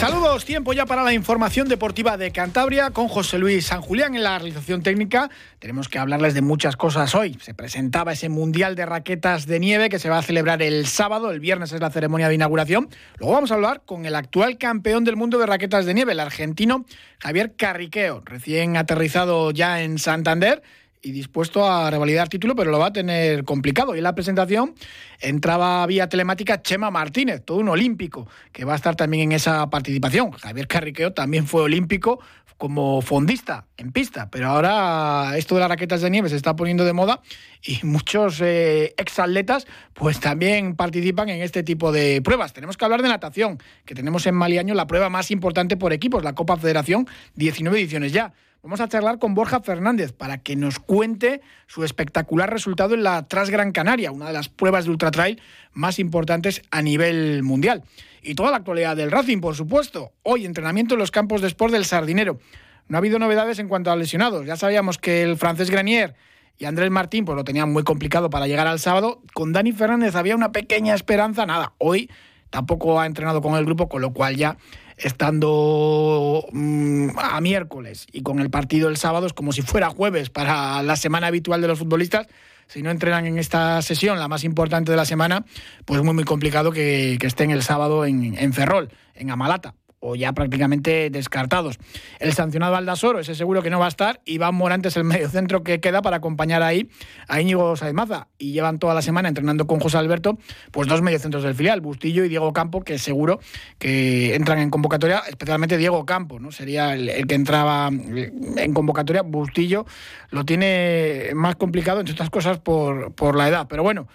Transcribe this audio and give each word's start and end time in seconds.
Saludos, 0.00 0.46
tiempo 0.46 0.72
ya 0.72 0.86
para 0.86 1.02
la 1.02 1.12
información 1.12 1.68
deportiva 1.68 2.16
de 2.16 2.32
Cantabria 2.32 2.88
con 2.88 3.06
José 3.06 3.36
Luis 3.36 3.66
San 3.66 3.82
Julián 3.82 4.14
en 4.14 4.22
la 4.22 4.38
realización 4.38 4.82
técnica. 4.82 5.28
Tenemos 5.58 5.90
que 5.90 5.98
hablarles 5.98 6.32
de 6.32 6.40
muchas 6.40 6.74
cosas 6.74 7.14
hoy. 7.14 7.36
Se 7.42 7.52
presentaba 7.52 8.12
ese 8.12 8.30
Mundial 8.30 8.76
de 8.76 8.86
Raquetas 8.86 9.46
de 9.46 9.60
Nieve 9.60 9.90
que 9.90 9.98
se 9.98 10.08
va 10.08 10.16
a 10.16 10.22
celebrar 10.22 10.62
el 10.62 10.86
sábado, 10.86 11.30
el 11.30 11.38
viernes 11.38 11.72
es 11.72 11.82
la 11.82 11.90
ceremonia 11.90 12.30
de 12.30 12.34
inauguración. 12.34 12.88
Luego 13.18 13.34
vamos 13.34 13.50
a 13.50 13.56
hablar 13.56 13.82
con 13.84 14.06
el 14.06 14.14
actual 14.14 14.56
campeón 14.56 15.04
del 15.04 15.16
mundo 15.16 15.38
de 15.38 15.44
raquetas 15.44 15.84
de 15.84 15.92
nieve, 15.92 16.12
el 16.12 16.20
argentino 16.20 16.86
Javier 17.18 17.54
Carriqueo, 17.54 18.22
recién 18.24 18.78
aterrizado 18.78 19.50
ya 19.50 19.82
en 19.82 19.98
Santander 19.98 20.62
y 21.02 21.12
dispuesto 21.12 21.68
a 21.68 21.90
revalidar 21.90 22.28
título, 22.28 22.54
pero 22.54 22.70
lo 22.70 22.78
va 22.78 22.86
a 22.86 22.92
tener 22.92 23.44
complicado. 23.44 23.94
Y 23.94 23.98
en 23.98 24.04
la 24.04 24.14
presentación 24.14 24.74
entraba 25.20 25.86
vía 25.86 26.08
telemática 26.08 26.62
Chema 26.62 26.90
Martínez, 26.90 27.42
todo 27.44 27.58
un 27.58 27.68
olímpico, 27.68 28.28
que 28.52 28.64
va 28.64 28.74
a 28.74 28.76
estar 28.76 28.96
también 28.96 29.24
en 29.24 29.32
esa 29.32 29.68
participación. 29.70 30.32
Javier 30.32 30.66
Carriqueo 30.66 31.12
también 31.12 31.46
fue 31.46 31.62
olímpico 31.62 32.20
como 32.60 33.00
fondista 33.00 33.64
en 33.78 33.90
pista, 33.90 34.30
pero 34.30 34.48
ahora 34.48 35.32
esto 35.38 35.54
de 35.54 35.60
las 35.60 35.70
raquetas 35.70 36.02
de 36.02 36.10
nieve 36.10 36.28
se 36.28 36.36
está 36.36 36.56
poniendo 36.56 36.84
de 36.84 36.92
moda 36.92 37.22
y 37.62 37.78
muchos 37.84 38.38
eh, 38.42 38.92
exatletas 38.98 39.66
pues 39.94 40.20
también 40.20 40.76
participan 40.76 41.30
en 41.30 41.40
este 41.40 41.62
tipo 41.62 41.90
de 41.90 42.20
pruebas. 42.20 42.52
Tenemos 42.52 42.76
que 42.76 42.84
hablar 42.84 43.00
de 43.00 43.08
natación, 43.08 43.58
que 43.86 43.94
tenemos 43.94 44.26
en 44.26 44.34
Maliaño 44.34 44.74
la 44.74 44.86
prueba 44.86 45.08
más 45.08 45.30
importante 45.30 45.78
por 45.78 45.94
equipos, 45.94 46.22
la 46.22 46.34
Copa 46.34 46.58
Federación, 46.58 47.08
19 47.34 47.78
ediciones 47.80 48.12
ya. 48.12 48.34
Vamos 48.62 48.82
a 48.82 48.88
charlar 48.88 49.18
con 49.18 49.34
Borja 49.34 49.60
Fernández 49.60 50.12
para 50.12 50.36
que 50.36 50.54
nos 50.54 50.78
cuente 50.78 51.40
su 51.66 51.82
espectacular 51.82 52.50
resultado 52.50 52.92
en 52.94 53.02
la 53.02 53.26
Transgran 53.26 53.72
Canaria, 53.72 54.12
una 54.12 54.26
de 54.26 54.34
las 54.34 54.50
pruebas 54.50 54.84
de 54.84 54.90
ultra 54.90 55.10
trail 55.10 55.40
más 55.72 55.98
importantes 55.98 56.60
a 56.70 56.82
nivel 56.82 57.42
mundial. 57.42 57.84
Y 58.22 58.34
toda 58.34 58.50
la 58.50 58.58
actualidad 58.58 58.96
del 58.96 59.10
Racing, 59.10 59.40
por 59.40 59.54
supuesto. 59.54 60.12
Hoy 60.24 60.44
entrenamiento 60.44 60.94
en 60.94 61.00
los 61.00 61.10
campos 61.10 61.40
de 61.40 61.46
sport 61.46 61.72
del 61.72 61.86
Sardinero. 61.86 62.38
No 62.86 62.98
ha 62.98 62.98
habido 62.98 63.18
novedades 63.18 63.58
en 63.60 63.68
cuanto 63.68 63.90
a 63.90 63.96
lesionados. 63.96 64.44
Ya 64.44 64.56
sabíamos 64.56 64.98
que 64.98 65.22
el 65.22 65.38
francés 65.38 65.70
Granier 65.70 66.14
y 66.58 66.66
Andrés 66.66 66.90
Martín 66.90 67.24
pues 67.24 67.36
lo 67.36 67.44
tenían 67.44 67.72
muy 67.72 67.82
complicado 67.82 68.28
para 68.28 68.46
llegar 68.46 68.66
al 68.66 68.78
sábado. 68.78 69.22
Con 69.32 69.54
Dani 69.54 69.72
Fernández 69.72 70.16
había 70.16 70.36
una 70.36 70.52
pequeña 70.52 70.94
esperanza. 70.94 71.46
Nada, 71.46 71.72
hoy 71.78 72.10
tampoco 72.50 73.00
ha 73.00 73.06
entrenado 73.06 73.40
con 73.40 73.54
el 73.54 73.64
grupo, 73.64 73.88
con 73.88 74.02
lo 74.02 74.12
cual 74.12 74.36
ya 74.36 74.58
estando 75.02 76.46
mm, 76.52 77.10
a 77.18 77.40
miércoles 77.40 78.06
y 78.12 78.22
con 78.22 78.40
el 78.40 78.50
partido 78.50 78.88
el 78.88 78.96
sábado 78.96 79.26
es 79.26 79.32
como 79.32 79.52
si 79.52 79.62
fuera 79.62 79.90
jueves 79.90 80.30
para 80.30 80.82
la 80.82 80.96
semana 80.96 81.28
habitual 81.28 81.60
de 81.60 81.68
los 81.68 81.78
futbolistas. 81.78 82.26
Si 82.66 82.82
no 82.82 82.90
entrenan 82.90 83.26
en 83.26 83.38
esta 83.38 83.82
sesión, 83.82 84.18
la 84.18 84.28
más 84.28 84.44
importante 84.44 84.92
de 84.92 84.96
la 84.96 85.04
semana, 85.04 85.44
pues 85.84 86.02
muy 86.02 86.14
muy 86.14 86.24
complicado 86.24 86.70
que, 86.70 87.18
estén 87.20 87.50
el 87.50 87.62
sábado 87.62 88.04
en, 88.04 88.36
en 88.38 88.52
Ferrol, 88.52 88.90
en 89.14 89.30
Amalata 89.30 89.74
o 90.00 90.16
ya 90.16 90.32
prácticamente 90.32 91.10
descartados. 91.10 91.78
El 92.18 92.32
sancionado 92.32 92.74
Aldasoro, 92.74 93.20
ese 93.20 93.34
seguro 93.34 93.62
que 93.62 93.70
no 93.70 93.78
va 93.78 93.84
a 93.84 93.88
estar. 93.88 94.20
Iván 94.24 94.54
Morantes, 94.54 94.96
el 94.96 95.04
medio 95.04 95.28
centro 95.28 95.62
que 95.62 95.80
queda 95.80 96.00
para 96.02 96.16
acompañar 96.16 96.62
ahí 96.62 96.90
a 97.28 97.40
Íñigo 97.40 97.76
Saizmaza. 97.76 98.28
Y 98.38 98.52
llevan 98.52 98.78
toda 98.78 98.94
la 98.94 99.02
semana 99.02 99.28
entrenando 99.28 99.66
con 99.66 99.78
José 99.78 99.98
Alberto, 99.98 100.38
pues 100.70 100.88
dos 100.88 101.02
mediocentros 101.02 101.42
del 101.42 101.54
filial, 101.54 101.82
Bustillo 101.82 102.24
y 102.24 102.28
Diego 102.28 102.52
Campo, 102.52 102.80
que 102.82 102.98
seguro 102.98 103.40
que 103.78 104.34
entran 104.34 104.58
en 104.58 104.70
convocatoria, 104.70 105.22
especialmente 105.28 105.76
Diego 105.76 106.06
Campo, 106.06 106.40
¿no? 106.40 106.50
Sería 106.50 106.94
el, 106.94 107.26
que 107.26 107.34
entraba 107.34 107.88
en 107.88 108.74
convocatoria. 108.74 109.22
Bustillo 109.22 109.84
lo 110.30 110.44
tiene 110.44 111.30
más 111.34 111.56
complicado, 111.56 112.00
entre 112.00 112.14
otras 112.14 112.30
cosas, 112.30 112.58
por, 112.58 113.12
por 113.12 113.36
la 113.36 113.48
edad. 113.48 113.66
Pero 113.68 113.82
bueno. 113.82 114.08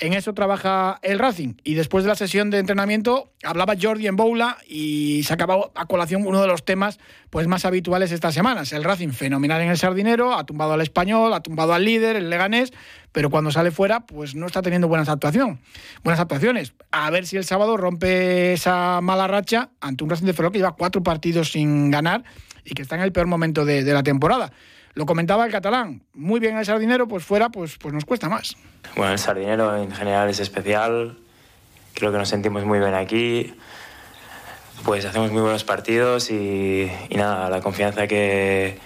En 0.00 0.14
eso 0.14 0.32
trabaja 0.32 0.98
el 1.02 1.18
Racing. 1.18 1.56
Y 1.62 1.74
después 1.74 2.04
de 2.04 2.08
la 2.08 2.14
sesión 2.14 2.48
de 2.48 2.58
entrenamiento 2.58 3.32
hablaba 3.44 3.74
Jordi 3.80 4.06
en 4.06 4.16
Boula 4.16 4.56
y 4.66 5.22
se 5.24 5.34
acabó 5.34 5.72
a 5.74 5.84
colación 5.84 6.26
uno 6.26 6.40
de 6.40 6.46
los 6.46 6.64
temas 6.64 6.98
pues, 7.28 7.46
más 7.46 7.66
habituales 7.66 8.10
estas 8.10 8.32
semanas. 8.32 8.72
El 8.72 8.82
Racing 8.82 9.10
fenomenal 9.10 9.60
en 9.60 9.68
el 9.68 9.76
Sardinero, 9.76 10.32
ha 10.32 10.46
tumbado 10.46 10.72
al 10.72 10.80
español, 10.80 11.34
ha 11.34 11.40
tumbado 11.40 11.74
al 11.74 11.84
líder, 11.84 12.16
el 12.16 12.30
Leganés, 12.30 12.72
pero 13.12 13.28
cuando 13.28 13.50
sale 13.50 13.72
fuera 13.72 14.00
pues 14.00 14.34
no 14.34 14.46
está 14.46 14.62
teniendo 14.62 14.88
buenas 14.88 15.10
actuaciones. 15.10 15.58
Buenas 16.02 16.18
actuaciones. 16.18 16.72
A 16.90 17.10
ver 17.10 17.26
si 17.26 17.36
el 17.36 17.44
sábado 17.44 17.76
rompe 17.76 18.54
esa 18.54 19.02
mala 19.02 19.28
racha 19.28 19.68
ante 19.82 20.02
un 20.02 20.08
Racing 20.08 20.24
de 20.24 20.32
Ferrol 20.32 20.52
que 20.52 20.58
lleva 20.58 20.76
cuatro 20.76 21.02
partidos 21.02 21.52
sin 21.52 21.90
ganar 21.90 22.24
y 22.64 22.72
que 22.72 22.80
está 22.80 22.94
en 22.94 23.02
el 23.02 23.12
peor 23.12 23.26
momento 23.26 23.66
de 23.66 23.82
la 23.84 24.02
temporada. 24.02 24.50
Lo 24.94 25.06
comentaba 25.06 25.46
el 25.46 25.52
catalán, 25.52 26.02
muy 26.14 26.40
bien 26.40 26.56
el 26.56 26.64
sardinero, 26.64 27.06
pues 27.06 27.24
fuera 27.24 27.48
pues, 27.48 27.76
pues 27.78 27.94
nos 27.94 28.04
cuesta 28.04 28.28
más. 28.28 28.56
Bueno, 28.96 29.12
el 29.12 29.18
sardinero 29.18 29.76
en 29.76 29.92
general 29.92 30.28
es 30.28 30.40
especial, 30.40 31.16
creo 31.94 32.10
que 32.10 32.18
nos 32.18 32.28
sentimos 32.28 32.64
muy 32.64 32.80
bien 32.80 32.94
aquí, 32.94 33.54
pues 34.84 35.04
hacemos 35.04 35.30
muy 35.30 35.42
buenos 35.42 35.62
partidos 35.62 36.30
y, 36.30 36.90
nada, 37.14 37.48
la 37.50 37.60
confianza 37.60 38.08
que, 38.08 38.78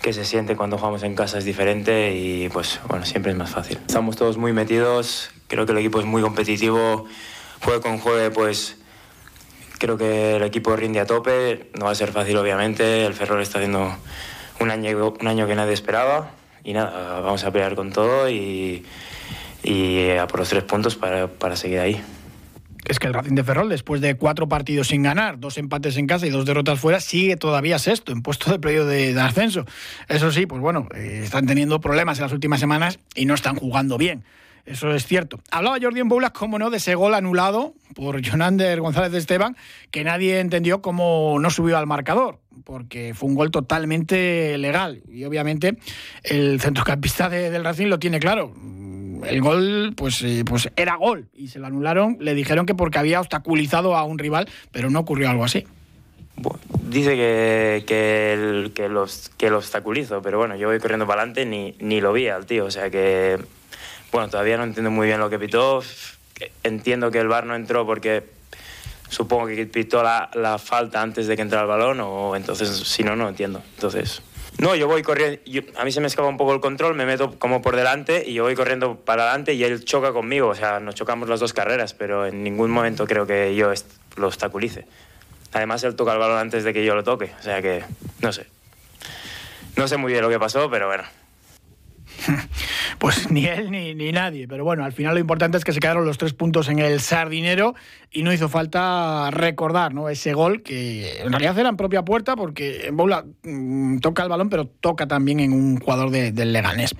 que 0.00 0.12
se 0.14 0.24
siente 0.24 0.56
cuando 0.56 0.78
jugamos 0.78 1.02
en 1.02 1.14
casa 1.14 1.38
es 1.38 1.44
diferente 1.44 2.14
y 2.14 2.48
pues 2.48 2.80
bueno, 2.88 3.04
siempre 3.04 3.32
es 3.32 3.36
más 3.36 3.50
fácil. 3.50 3.78
Estamos 3.86 4.16
todos 4.16 4.38
muy 4.38 4.54
metidos, 4.54 5.30
creo 5.46 5.66
que 5.66 5.72
el 5.72 5.78
equipo 5.78 6.00
es 6.00 6.06
muy 6.06 6.22
competitivo, 6.22 7.04
juegue 7.62 7.80
con 7.80 7.98
juegue 7.98 8.30
pues 8.30 8.78
creo 9.78 9.98
que 9.98 10.36
el 10.36 10.42
equipo 10.42 10.74
rinde 10.74 11.00
a 11.00 11.06
tope, 11.06 11.70
no 11.78 11.84
va 11.84 11.90
a 11.90 11.94
ser 11.94 12.12
fácil 12.12 12.38
obviamente, 12.38 13.04
el 13.04 13.12
Ferrol 13.12 13.42
está 13.42 13.58
haciendo 13.58 13.94
un 14.60 14.70
año, 14.70 15.14
un 15.20 15.26
año 15.26 15.46
que 15.46 15.54
nadie 15.54 15.72
esperaba 15.72 16.30
y 16.62 16.72
nada, 16.72 17.20
vamos 17.20 17.44
a 17.44 17.50
pelear 17.50 17.74
con 17.74 17.92
todo 17.92 18.28
y, 18.28 18.84
y 19.62 20.10
a 20.10 20.26
por 20.26 20.40
los 20.40 20.48
tres 20.48 20.64
puntos 20.64 20.96
para, 20.96 21.28
para 21.28 21.56
seguir 21.56 21.80
ahí. 21.80 22.02
Es 22.84 22.98
que 22.98 23.06
el 23.06 23.14
Racing 23.14 23.34
de 23.34 23.44
Ferrol, 23.44 23.68
después 23.68 24.00
de 24.00 24.16
cuatro 24.16 24.48
partidos 24.48 24.88
sin 24.88 25.02
ganar, 25.02 25.38
dos 25.38 25.58
empates 25.58 25.96
en 25.96 26.06
casa 26.06 26.26
y 26.26 26.30
dos 26.30 26.46
derrotas 26.46 26.80
fuera, 26.80 27.00
sigue 27.00 27.36
todavía 27.36 27.78
sexto 27.78 28.10
en 28.10 28.22
puesto 28.22 28.50
de 28.50 28.58
periodo 28.58 28.88
de, 28.88 29.18
ascenso. 29.20 29.64
Eso 30.08 30.32
sí, 30.32 30.46
pues 30.46 30.60
bueno, 30.60 30.88
eh, 30.94 31.20
están 31.22 31.46
teniendo 31.46 31.80
problemas 31.80 32.18
en 32.18 32.24
las 32.24 32.32
últimas 32.32 32.58
semanas 32.58 32.98
y 33.14 33.26
no 33.26 33.34
están 33.34 33.56
jugando 33.56 33.98
bien. 33.98 34.24
Eso 34.66 34.92
es 34.94 35.06
cierto. 35.06 35.40
Hablaba 35.50 35.78
Jordi 35.80 36.00
en 36.00 36.08
Boulas, 36.08 36.30
cómo 36.32 36.58
no, 36.58 36.70
de 36.70 36.76
ese 36.76 36.94
gol 36.94 37.14
anulado 37.14 37.74
por 37.94 38.22
Jonander 38.22 38.80
González 38.80 39.12
de 39.12 39.18
Esteban, 39.18 39.56
que 39.90 40.04
nadie 40.04 40.40
entendió 40.40 40.82
cómo 40.82 41.38
no 41.40 41.50
subió 41.50 41.78
al 41.78 41.86
marcador, 41.86 42.38
porque 42.64 43.14
fue 43.14 43.28
un 43.28 43.34
gol 43.34 43.50
totalmente 43.50 44.56
legal. 44.58 45.02
Y 45.08 45.24
obviamente 45.24 45.76
el 46.22 46.60
centrocampista 46.60 47.28
del 47.28 47.64
Racing 47.64 47.86
lo 47.86 47.98
tiene 47.98 48.20
claro. 48.20 48.54
El 49.26 49.42
gol, 49.42 49.92
pues, 49.96 50.22
eh, 50.22 50.44
pues 50.46 50.70
era 50.76 50.96
gol 50.96 51.28
y 51.34 51.48
se 51.48 51.58
lo 51.58 51.66
anularon. 51.66 52.16
Le 52.20 52.34
dijeron 52.34 52.66
que 52.66 52.74
porque 52.74 52.98
había 52.98 53.20
obstaculizado 53.20 53.96
a 53.96 54.04
un 54.04 54.18
rival, 54.18 54.48
pero 54.72 54.90
no 54.90 55.00
ocurrió 55.00 55.28
algo 55.28 55.44
así. 55.44 55.66
dice 56.88 57.16
que, 57.16 57.84
que, 57.86 58.70
que, 58.74 58.88
los, 58.88 59.30
lo 59.40 59.58
obstaculizo, 59.58 60.22
pero 60.22 60.38
bueno, 60.38 60.56
yo 60.56 60.68
voy 60.68 60.78
corriendo 60.78 61.06
para 61.06 61.22
adelante 61.22 61.44
ni, 61.44 61.74
ni 61.80 62.00
lo 62.00 62.12
vi 62.12 62.28
al 62.28 62.46
tío. 62.46 62.64
O 62.64 62.70
sea 62.70 62.88
que 62.88 63.38
bueno, 64.12 64.28
todavía 64.28 64.56
no 64.56 64.64
entiendo 64.64 64.90
muy 64.90 65.06
bien 65.06 65.20
lo 65.20 65.30
que 65.30 65.38
pitó. 65.38 65.82
Entiendo 66.62 67.10
que 67.10 67.18
el 67.18 67.28
bar 67.28 67.46
no 67.46 67.54
entró 67.54 67.86
porque 67.86 68.24
supongo 69.08 69.46
que 69.46 69.66
pitó 69.66 70.02
la, 70.02 70.30
la 70.34 70.58
falta 70.58 71.02
antes 71.02 71.26
de 71.26 71.36
que 71.36 71.42
entrara 71.42 71.62
el 71.62 71.68
balón 71.68 72.00
o 72.00 72.34
entonces 72.36 72.68
si 72.70 73.02
no, 73.02 73.16
no 73.16 73.28
entiendo. 73.28 73.62
Entonces, 73.74 74.22
no, 74.58 74.74
yo 74.74 74.86
voy 74.88 75.02
corriendo, 75.02 75.40
a 75.78 75.84
mí 75.84 75.92
se 75.92 76.00
me 76.00 76.06
escapa 76.06 76.28
un 76.28 76.36
poco 76.36 76.52
el 76.52 76.60
control, 76.60 76.94
me 76.94 77.06
meto 77.06 77.38
como 77.38 77.62
por 77.62 77.76
delante 77.76 78.24
y 78.26 78.34
yo 78.34 78.42
voy 78.42 78.54
corriendo 78.54 78.96
para 78.96 79.22
adelante 79.22 79.54
y 79.54 79.64
él 79.64 79.84
choca 79.84 80.12
conmigo, 80.12 80.48
o 80.48 80.54
sea, 80.54 80.80
nos 80.80 80.94
chocamos 80.94 81.30
las 81.30 81.40
dos 81.40 81.52
carreras, 81.52 81.94
pero 81.94 82.26
en 82.26 82.42
ningún 82.42 82.70
momento 82.70 83.06
creo 83.06 83.26
que 83.26 83.54
yo 83.54 83.72
lo 84.16 84.26
obstaculice. 84.26 84.86
Además, 85.52 85.82
él 85.84 85.96
toca 85.96 86.12
el 86.12 86.18
balón 86.18 86.38
antes 86.38 86.62
de 86.62 86.74
que 86.74 86.84
yo 86.84 86.94
lo 86.94 87.02
toque, 87.02 87.32
o 87.38 87.42
sea 87.42 87.62
que, 87.62 87.84
no 88.20 88.32
sé. 88.32 88.46
No 89.76 89.88
sé 89.88 89.96
muy 89.96 90.12
bien 90.12 90.22
lo 90.22 90.28
que 90.28 90.38
pasó, 90.38 90.70
pero 90.70 90.88
bueno, 90.88 91.04
pues 92.98 93.30
ni 93.30 93.46
él 93.46 93.70
ni, 93.70 94.12
nadie. 94.12 94.46
Pero 94.48 94.64
bueno, 94.64 94.84
al 94.84 94.92
final 94.92 95.14
lo 95.14 95.20
importante 95.20 95.58
es 95.58 95.64
que 95.64 95.72
se 95.72 95.80
quedaron 95.80 96.04
los 96.04 96.18
tres 96.18 96.32
puntos 96.34 96.68
en 96.68 96.78
el 96.78 97.00
sardinero 97.00 97.74
y 98.10 98.22
no 98.22 98.32
hizo 98.32 98.48
falta 98.48 99.30
recordar 99.30 99.94
¿no? 99.94 100.08
ese 100.08 100.32
gol 100.34 100.62
que 100.62 101.20
en 101.22 101.30
realidad 101.30 101.58
era 101.58 101.68
en 101.68 101.76
propia 101.76 102.04
puerta 102.04 102.36
porque 102.36 102.88
en 102.88 102.96
Boula 102.96 103.24
mm, 103.42 103.98
toca 103.98 104.22
el 104.22 104.28
balón, 104.28 104.48
pero 104.48 104.66
toca 104.66 105.06
también 105.06 105.40
en 105.40 105.52
un 105.52 105.78
jugador 105.78 106.10
del 106.10 106.52
Leganés. 106.52 106.94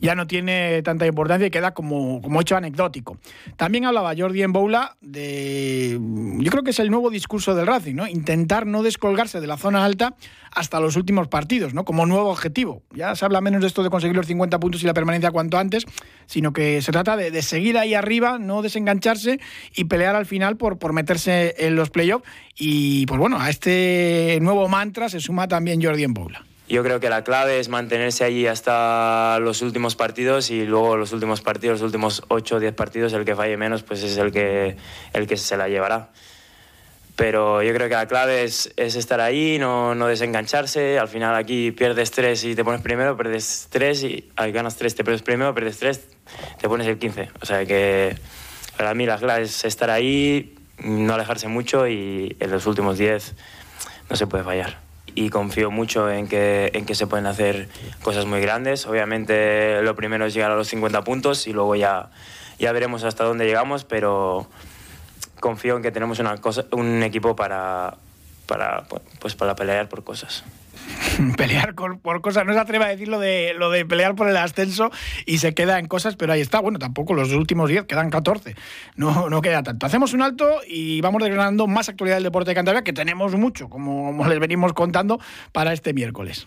Ya 0.00 0.14
no 0.14 0.26
tiene 0.26 0.82
tanta 0.82 1.06
importancia 1.06 1.46
y 1.46 1.50
queda 1.50 1.72
como, 1.72 2.20
como 2.22 2.40
hecho 2.40 2.56
anecdótico. 2.56 3.18
También 3.56 3.84
hablaba 3.84 4.14
Jordi 4.16 4.42
en 4.42 4.52
Boula 4.52 4.96
de. 5.00 5.98
Yo 6.38 6.50
creo 6.50 6.62
que 6.62 6.70
es 6.70 6.78
el 6.78 6.90
nuevo 6.90 7.10
discurso 7.10 7.54
del 7.54 7.66
Racing, 7.66 7.94
¿no? 7.94 8.06
Intentar 8.06 8.66
no 8.66 8.82
descolgarse 8.82 9.40
de 9.40 9.46
la 9.46 9.56
zona 9.56 9.84
alta 9.84 10.14
hasta 10.54 10.80
los 10.80 10.96
últimos 10.96 11.28
partidos, 11.28 11.74
¿no? 11.74 11.84
Como 11.84 12.06
nuevo 12.06 12.30
objetivo. 12.30 12.82
Ya 12.92 13.14
se 13.16 13.24
habla 13.24 13.40
menos 13.40 13.60
de 13.60 13.66
esto 13.66 13.82
de 13.82 13.90
conseguir 13.90 14.16
los 14.16 14.26
50 14.26 14.53
puntos 14.58 14.82
y 14.82 14.86
la 14.86 14.94
permanencia 14.94 15.30
cuanto 15.30 15.58
antes, 15.58 15.84
sino 16.26 16.52
que 16.52 16.82
se 16.82 16.92
trata 16.92 17.16
de, 17.16 17.42
seguir 17.42 17.78
ahí 17.78 17.94
arriba, 17.94 18.38
no 18.38 18.62
desengancharse 18.62 19.40
y 19.74 19.84
pelear 19.84 20.16
al 20.16 20.26
final 20.26 20.56
por, 20.56 20.78
por 20.78 20.92
meterse 20.92 21.54
en 21.58 21.76
los 21.76 21.90
playoffs. 21.90 22.24
Y 22.56 23.06
pues 23.06 23.18
bueno, 23.18 23.40
a 23.40 23.50
este 23.50 24.38
nuevo 24.40 24.68
mantra 24.68 25.08
se 25.08 25.20
suma 25.20 25.48
también 25.48 25.82
Jordi 25.82 26.04
en 26.04 26.14
Boula. 26.14 26.44
Yo 26.66 26.82
creo 26.82 26.98
que 26.98 27.10
la 27.10 27.24
clave 27.24 27.60
es 27.60 27.68
mantenerse 27.68 28.24
allí 28.24 28.46
hasta 28.46 29.38
los 29.38 29.60
últimos 29.60 29.96
partidos 29.96 30.50
y 30.50 30.64
luego 30.64 30.96
los 30.96 31.12
últimos 31.12 31.42
partidos, 31.42 31.80
los 31.80 31.86
últimos 31.86 32.22
8 32.28 32.56
o 32.56 32.60
10 32.60 32.72
partidos, 32.72 33.12
el 33.12 33.26
que 33.26 33.36
falle 33.36 33.58
menos 33.58 33.82
pues 33.82 34.02
es 34.02 34.16
el 34.16 34.32
que, 34.32 34.76
el 35.12 35.26
que 35.26 35.36
se 35.36 35.58
la 35.58 35.68
llevará. 35.68 36.10
Pero 37.16 37.62
yo 37.62 37.72
creo 37.72 37.88
que 37.88 37.94
la 37.94 38.06
clave 38.06 38.42
es, 38.42 38.72
es 38.76 38.96
estar 38.96 39.20
ahí, 39.20 39.58
no, 39.58 39.94
no, 39.94 40.08
desengancharse. 40.08 40.98
Al 40.98 41.08
final 41.08 41.36
aquí 41.36 41.70
pierdes 41.70 42.10
tres 42.10 42.42
y 42.44 42.56
te 42.56 42.64
pones 42.64 42.80
primero, 42.80 43.16
pierdes 43.16 43.68
tres 43.70 44.02
y 44.02 44.30
ahí 44.34 44.50
ganas 44.50 44.76
tres, 44.76 44.96
te 44.96 45.04
pones 45.04 45.22
primero, 45.22 45.54
pierdes 45.54 45.78
tres, 45.78 46.08
te 46.60 46.68
pones 46.68 46.88
el 46.88 46.98
15. 46.98 47.30
O 47.40 47.46
sea 47.46 47.64
que 47.66 48.16
para 48.76 48.94
mí 48.94 49.06
la 49.06 49.18
clave 49.18 49.42
es 49.42 49.64
estar 49.64 49.90
ahí, 49.90 50.56
no 50.78 51.14
alejarse 51.14 51.48
mucho 51.48 51.86
y 51.86 52.36
en 52.40 52.50
los 52.50 52.66
últimos 52.66 52.98
10 52.98 53.34
no 54.10 54.16
se 54.16 54.26
puede 54.26 54.44
fallar. 54.44 54.78
Y 55.14 55.28
confío 55.28 55.70
mucho 55.70 56.10
en 56.10 56.26
que, 56.26 56.72
en 56.74 56.86
que 56.86 56.96
se 56.96 57.06
pueden 57.06 57.26
hacer 57.26 57.68
cosas 58.02 58.26
muy 58.26 58.40
grandes. 58.40 58.86
Obviamente 58.86 59.80
lo 59.82 59.94
primero 59.94 60.26
es 60.26 60.34
llegar 60.34 60.50
a 60.50 60.56
los 60.56 60.68
50 60.68 61.04
puntos 61.04 61.46
y 61.46 61.52
luego 61.52 61.76
ya, 61.76 62.10
ya 62.58 62.72
veremos 62.72 63.04
hasta 63.04 63.22
dónde 63.22 63.46
llegamos, 63.46 63.84
pero 63.84 64.48
confío 65.40 65.76
en 65.76 65.82
que 65.82 65.90
tenemos 65.90 66.18
una 66.18 66.36
cosa, 66.38 66.64
un 66.72 67.02
equipo 67.02 67.36
para, 67.36 67.96
para, 68.46 68.84
pues 69.20 69.34
para 69.34 69.54
pelear 69.54 69.88
por 69.88 70.04
cosas. 70.04 70.44
pelear 71.36 71.74
por 71.74 72.20
cosas, 72.20 72.44
no 72.44 72.52
se 72.52 72.58
atreve 72.58 72.84
a 72.84 72.88
decir 72.88 73.08
lo 73.08 73.18
de, 73.18 73.54
lo 73.56 73.70
de 73.70 73.84
pelear 73.84 74.14
por 74.14 74.28
el 74.28 74.36
ascenso 74.36 74.90
y 75.26 75.38
se 75.38 75.54
queda 75.54 75.78
en 75.78 75.86
cosas, 75.86 76.16
pero 76.16 76.32
ahí 76.32 76.40
está. 76.40 76.60
Bueno, 76.60 76.78
tampoco 76.78 77.14
los 77.14 77.32
últimos 77.32 77.68
10, 77.68 77.84
quedan 77.84 78.10
14. 78.10 78.56
No, 78.96 79.28
no 79.30 79.40
queda 79.40 79.62
tanto. 79.62 79.86
Hacemos 79.86 80.12
un 80.12 80.22
alto 80.22 80.60
y 80.66 81.00
vamos 81.00 81.22
desgranando 81.22 81.66
más 81.66 81.88
actualidad 81.88 82.16
del 82.16 82.24
deporte 82.24 82.50
de 82.50 82.54
Cantabria, 82.54 82.84
que 82.84 82.92
tenemos 82.92 83.34
mucho, 83.34 83.68
como 83.68 84.26
les 84.26 84.38
venimos 84.38 84.72
contando, 84.72 85.20
para 85.52 85.72
este 85.72 85.92
miércoles. 85.92 86.46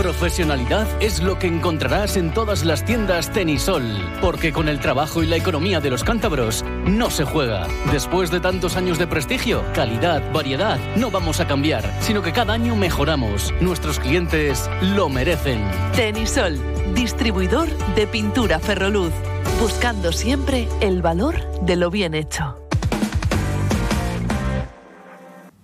Profesionalidad 0.00 0.88
es 1.02 1.22
lo 1.22 1.38
que 1.38 1.46
encontrarás 1.46 2.16
en 2.16 2.32
todas 2.32 2.64
las 2.64 2.86
tiendas 2.86 3.30
Tenisol, 3.34 3.84
porque 4.22 4.50
con 4.50 4.70
el 4.70 4.80
trabajo 4.80 5.22
y 5.22 5.26
la 5.26 5.36
economía 5.36 5.78
de 5.78 5.90
los 5.90 6.04
cántabros 6.04 6.64
no 6.86 7.10
se 7.10 7.24
juega. 7.24 7.66
Después 7.92 8.30
de 8.30 8.40
tantos 8.40 8.76
años 8.76 8.98
de 8.98 9.06
prestigio, 9.06 9.62
calidad, 9.74 10.22
variedad, 10.32 10.78
no 10.96 11.10
vamos 11.10 11.40
a 11.40 11.46
cambiar, 11.46 11.84
sino 12.00 12.22
que 12.22 12.32
cada 12.32 12.54
año 12.54 12.76
mejoramos. 12.76 13.52
Nuestros 13.60 13.98
clientes 13.98 14.70
lo 14.80 15.10
merecen. 15.10 15.70
Tenisol, 15.94 16.58
distribuidor 16.94 17.68
de 17.94 18.06
pintura 18.06 18.58
Ferroluz, 18.58 19.12
buscando 19.60 20.12
siempre 20.12 20.66
el 20.80 21.02
valor 21.02 21.36
de 21.60 21.76
lo 21.76 21.90
bien 21.90 22.14
hecho. 22.14 22.69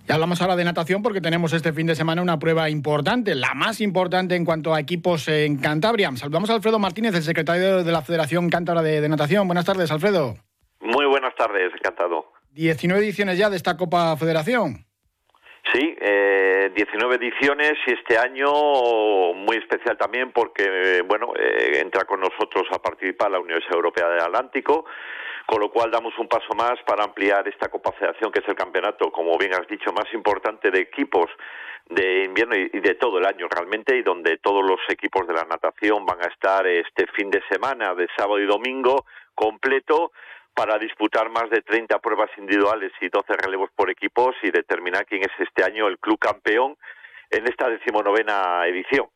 Y 0.07 0.13
hablamos 0.13 0.41
ahora 0.41 0.55
de 0.55 0.63
natación 0.63 1.03
porque 1.03 1.19
tenemos 1.19 1.51
este 1.51 1.73
fin 1.73 1.85
de 1.85 1.93
semana 1.93 2.21
una 2.21 2.39
prueba 2.39 2.69
importante, 2.69 3.35
la 3.35 3.53
más 3.53 3.81
importante 3.81 4.35
en 4.35 4.45
cuanto 4.45 4.73
a 4.73 4.79
equipos 4.79 5.27
en 5.27 5.59
Cantabria. 5.59 6.09
Saludamos 6.15 6.49
a 6.49 6.53
Alfredo 6.53 6.79
Martínez, 6.79 7.13
el 7.13 7.23
secretario 7.23 7.83
de 7.83 7.91
la 7.91 8.01
Federación 8.01 8.49
Cántabra 8.49 8.81
de, 8.81 9.09
Natación. 9.09 9.47
Buenas 9.47 9.65
tardes, 9.65 9.91
Alfredo. 9.91 10.35
Muy 10.79 11.05
buenas 11.07 11.35
tardes, 11.35 11.73
encantado. 11.73 12.31
19 12.51 13.03
ediciones 13.03 13.37
ya 13.37 13.49
de 13.49 13.57
esta 13.57 13.75
Copa 13.75 14.15
Federación. 14.15 14.85
Sí, 15.73 15.97
eh, 15.99 16.71
19 16.73 17.15
ediciones 17.15 17.73
y 17.85 17.91
este 17.91 18.17
año 18.17 19.33
muy 19.33 19.57
especial 19.57 19.97
también 19.97 20.31
porque, 20.31 21.03
bueno, 21.05 21.33
eh, 21.37 21.81
entra 21.81 22.05
con 22.05 22.21
nosotros 22.21 22.65
a 22.71 22.81
participar 22.81 23.31
la 23.31 23.41
Universidad 23.41 23.75
Europea 23.75 24.07
del 24.07 24.21
Atlántico 24.21 24.85
con 25.47 25.61
lo 25.61 25.71
cual 25.71 25.89
damos 25.89 26.13
un 26.19 26.27
paso 26.27 26.53
más 26.55 26.75
para 26.85 27.05
ampliar 27.05 27.47
esta 27.47 27.69
Copa 27.69 27.93
que 27.97 28.39
es 28.39 28.47
el 28.47 28.55
campeonato, 28.55 29.09
como 29.11 29.37
bien 29.37 29.53
has 29.53 29.65
dicho, 29.67 29.93
más 29.93 30.13
importante 30.13 30.69
de 30.69 30.81
equipos 30.81 31.31
de 31.89 32.25
invierno 32.25 32.53
y 32.57 32.79
de 32.81 32.95
todo 32.95 33.17
el 33.17 33.25
año 33.25 33.47
realmente, 33.49 33.97
y 33.97 34.03
donde 34.03 34.37
todos 34.39 34.61
los 34.61 34.79
equipos 34.89 35.25
de 35.25 35.33
la 35.33 35.45
natación 35.45 36.05
van 36.05 36.19
a 36.21 36.27
estar 36.27 36.67
este 36.67 37.07
fin 37.15 37.29
de 37.29 37.41
semana, 37.49 37.95
de 37.95 38.07
sábado 38.17 38.39
y 38.39 38.45
domingo, 38.45 39.05
completo, 39.33 40.11
para 40.53 40.77
disputar 40.77 41.29
más 41.29 41.49
de 41.49 41.61
30 41.61 41.97
pruebas 41.99 42.29
individuales 42.37 42.91
y 42.99 43.07
12 43.07 43.33
relevos 43.37 43.69
por 43.73 43.89
equipos 43.89 44.35
y 44.43 44.51
determinar 44.51 45.05
quién 45.05 45.21
es 45.21 45.31
este 45.39 45.63
año 45.63 45.87
el 45.87 45.97
club 45.97 46.19
campeón 46.19 46.75
en 47.29 47.47
esta 47.47 47.69
decimonovena 47.69 48.67
edición. 48.67 49.07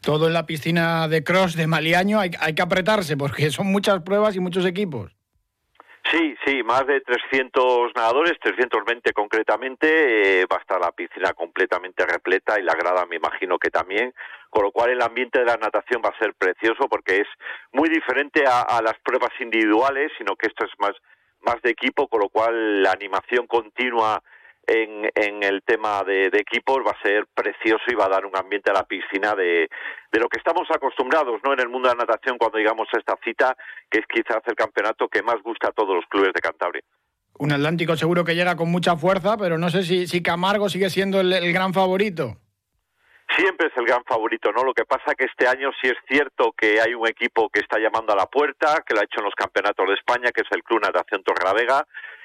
Todo 0.00 0.28
en 0.28 0.32
la 0.32 0.46
piscina 0.46 1.08
de 1.08 1.22
cross 1.22 1.56
de 1.56 1.66
Maliaño 1.66 2.20
hay, 2.20 2.30
hay 2.40 2.54
que 2.54 2.62
apretarse 2.62 3.18
porque 3.18 3.50
son 3.50 3.66
muchas 3.66 4.02
pruebas 4.02 4.34
y 4.34 4.40
muchos 4.40 4.64
equipos. 4.64 5.14
Sí, 6.14 6.36
sí, 6.46 6.62
más 6.62 6.86
de 6.86 7.00
300 7.00 7.90
nadadores, 7.96 8.38
320 8.40 9.12
concretamente, 9.12 10.42
eh, 10.42 10.46
va 10.46 10.58
a 10.58 10.60
estar 10.60 10.80
la 10.80 10.92
piscina 10.92 11.32
completamente 11.32 12.06
repleta 12.06 12.56
y 12.56 12.62
la 12.62 12.74
grada 12.74 13.04
me 13.04 13.16
imagino 13.16 13.58
que 13.58 13.68
también, 13.68 14.14
con 14.48 14.62
lo 14.62 14.70
cual 14.70 14.90
el 14.90 15.02
ambiente 15.02 15.40
de 15.40 15.44
la 15.44 15.56
natación 15.56 16.00
va 16.04 16.10
a 16.10 16.18
ser 16.20 16.32
precioso 16.34 16.86
porque 16.88 17.22
es 17.22 17.26
muy 17.72 17.88
diferente 17.88 18.44
a, 18.46 18.60
a 18.60 18.80
las 18.80 18.94
pruebas 19.02 19.32
individuales, 19.40 20.12
sino 20.16 20.36
que 20.36 20.46
esto 20.46 20.64
es 20.64 20.70
más, 20.78 20.92
más 21.40 21.60
de 21.62 21.70
equipo, 21.70 22.06
con 22.06 22.20
lo 22.20 22.28
cual 22.28 22.84
la 22.84 22.92
animación 22.92 23.48
continua 23.48 24.22
en, 24.66 25.10
en 25.14 25.42
el 25.42 25.62
tema 25.62 26.02
de, 26.04 26.26
equipos 26.32 26.78
va 26.86 26.92
a 26.92 27.02
ser 27.02 27.26
precioso 27.34 27.84
y 27.88 27.94
va 27.94 28.06
a 28.06 28.10
dar 28.10 28.26
un 28.26 28.36
ambiente 28.36 28.70
a 28.70 28.74
la 28.74 28.84
piscina 28.84 29.34
de, 29.34 29.68
de 30.12 30.20
lo 30.20 30.28
que 30.28 30.38
estamos 30.38 30.68
acostumbrados 30.70 31.40
no 31.44 31.52
en 31.52 31.60
el 31.60 31.68
mundo 31.68 31.88
de 31.88 31.94
la 31.96 32.04
natación 32.04 32.38
cuando 32.38 32.58
llegamos 32.58 32.88
a 32.94 32.98
esta 32.98 33.16
cita, 33.24 33.56
que 33.90 34.00
es 34.00 34.06
quizás 34.06 34.42
el 34.46 34.54
campeonato 34.54 35.08
que 35.08 35.22
más 35.22 35.42
gusta 35.42 35.68
a 35.68 35.72
todos 35.72 35.94
los 35.96 36.04
clubes 36.06 36.32
de 36.32 36.40
Cantabria. 36.40 36.82
Un 37.36 37.52
Atlántico 37.52 37.96
seguro 37.96 38.24
que 38.24 38.34
llega 38.34 38.56
con 38.56 38.70
mucha 38.70 38.96
fuerza, 38.96 39.36
pero 39.36 39.58
no 39.58 39.68
sé 39.68 39.82
si, 39.82 40.06
si 40.06 40.22
Camargo 40.22 40.68
sigue 40.68 40.88
siendo 40.90 41.20
el, 41.20 41.52
gran 41.52 41.74
favorito 41.74 42.36
siempre 43.36 43.66
es 43.66 43.76
el 43.76 43.86
gran 43.86 44.04
favorito, 44.04 44.52
¿no? 44.52 44.62
Lo 44.62 44.72
que 44.72 44.84
pasa 44.84 45.14
que 45.16 45.24
este 45.24 45.48
año 45.48 45.70
sí 45.82 45.88
es 45.88 45.96
cierto 46.06 46.52
que 46.56 46.80
hay 46.80 46.94
un 46.94 47.08
equipo 47.08 47.48
que 47.48 47.58
está 47.58 47.80
llamando 47.80 48.12
a 48.12 48.16
la 48.16 48.26
puerta, 48.26 48.84
que 48.86 48.94
lo 48.94 49.00
ha 49.00 49.04
hecho 49.04 49.18
en 49.18 49.24
los 49.24 49.34
campeonatos 49.34 49.88
de 49.88 49.94
España, 49.94 50.30
que 50.30 50.42
es 50.42 50.48
el 50.52 50.62
Club 50.62 50.82
Natación 50.82 51.24
Torrelavega, 51.24 51.84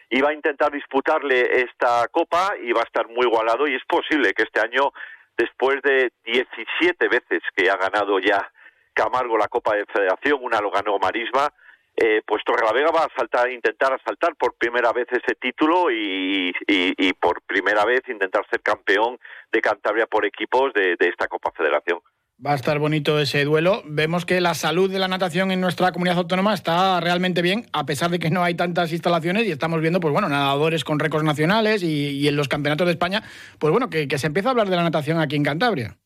y 0.09 0.21
va 0.21 0.29
a 0.29 0.33
intentar 0.33 0.71
disputarle 0.71 1.61
esta 1.61 2.07
copa 2.09 2.53
y 2.61 2.71
va 2.71 2.81
a 2.81 2.85
estar 2.85 3.07
muy 3.07 3.27
igualado 3.27 3.67
y 3.67 3.75
es 3.75 3.85
posible 3.85 4.33
que 4.33 4.43
este 4.43 4.59
año, 4.59 4.91
después 5.37 5.81
de 5.83 6.11
17 6.25 7.07
veces 7.07 7.41
que 7.55 7.69
ha 7.69 7.77
ganado 7.77 8.19
ya 8.19 8.51
Camargo 8.93 9.37
la 9.37 9.47
Copa 9.47 9.75
de 9.75 9.85
Federación, 9.85 10.39
una 10.41 10.59
lo 10.59 10.71
ganó 10.71 10.97
Marisma, 10.97 11.53
eh, 11.95 12.21
pues 12.25 12.43
Torrelavega 12.43 12.91
va 12.91 13.03
a 13.03 13.15
saltar, 13.15 13.51
intentar 13.51 13.93
asaltar 13.93 14.35
por 14.35 14.55
primera 14.55 14.91
vez 14.93 15.07
ese 15.11 15.35
título 15.35 15.91
y, 15.91 16.53
y, 16.67 17.13
por 17.13 17.41
primera 17.41 17.83
vez 17.85 18.01
intentar 18.07 18.45
ser 18.49 18.61
campeón 18.61 19.19
de 19.51 19.61
Cantabria 19.61 20.07
por 20.07 20.25
equipos 20.25 20.73
de 20.73 20.95
esta 20.99 21.27
Copa 21.27 21.51
Federación. 21.51 21.99
Va 22.45 22.53
a 22.53 22.55
estar 22.55 22.79
bonito 22.79 23.19
ese 23.19 23.43
duelo. 23.43 23.81
Vemos 23.83 24.25
que 24.25 24.39
la 24.39 24.53
salud 24.53 24.89
de 24.89 24.97
la 24.97 25.09
natación 25.09 25.51
en 25.51 25.59
nuestra 25.59 25.91
comunidad 25.91 26.19
autónoma 26.19 26.53
está 26.53 27.01
realmente 27.01 27.41
bien, 27.41 27.65
a 27.73 27.85
pesar 27.85 28.11
de 28.11 28.19
que 28.19 28.29
no 28.29 28.45
hay 28.45 28.55
tantas 28.55 28.93
instalaciones 28.93 29.43
y 29.43 29.51
estamos 29.51 29.81
viendo, 29.81 29.99
pues 29.99 30.13
bueno, 30.13 30.29
nadadores 30.29 30.85
con 30.85 30.99
récords 30.99 31.25
nacionales 31.25 31.83
y, 31.83 32.25
en 32.29 32.37
los 32.37 32.47
campeonatos 32.47 32.87
de 32.87 32.93
España, 32.93 33.23
pues 33.59 33.71
bueno, 33.71 33.89
que, 33.89 34.07
se 34.17 34.27
empieza 34.27 34.47
a 34.47 34.51
hablar 34.51 34.69
de 34.69 34.77
la 34.77 34.83
natación 34.83 35.19
aquí 35.19 35.35
en 35.35 35.43
Cantabria. 35.43 35.97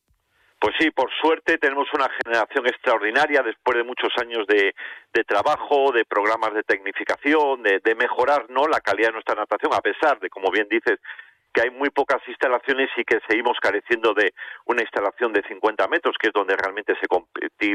Pues 0.58 0.74
sí, 0.80 0.90
por 0.90 1.08
suerte 1.22 1.56
tenemos 1.58 1.86
una 1.94 2.08
generación 2.24 2.66
extraordinaria 2.66 3.40
después 3.42 3.78
de 3.78 3.84
muchos 3.84 4.10
años 4.20 4.44
de, 4.48 4.74
trabajo, 5.28 5.92
de 5.92 6.04
programas 6.04 6.52
de 6.52 6.64
tecnificación, 6.64 7.62
de, 7.62 7.94
mejorar 7.94 8.46
¿no? 8.50 8.66
la 8.66 8.80
calidad 8.80 9.10
de 9.10 9.14
nuestra 9.22 9.36
natación, 9.36 9.72
a 9.72 9.80
pesar 9.80 10.18
de, 10.18 10.28
como 10.30 10.50
bien 10.50 10.66
dices, 10.68 10.98
que 11.54 11.62
hay 11.62 11.70
muy 11.70 11.90
pocas 11.90 12.20
instalaciones 12.26 12.90
y 12.96 13.04
que 13.04 13.20
seguimos 13.28 13.56
careciendo 13.60 14.12
de 14.12 14.34
una 14.66 14.82
instalación 14.82 15.32
de 15.32 15.42
50 15.46 15.86
metros, 15.88 16.16
que 16.18 16.26
es 16.26 16.32
donde 16.32 16.56
realmente 16.56 16.94
se 17.00 17.06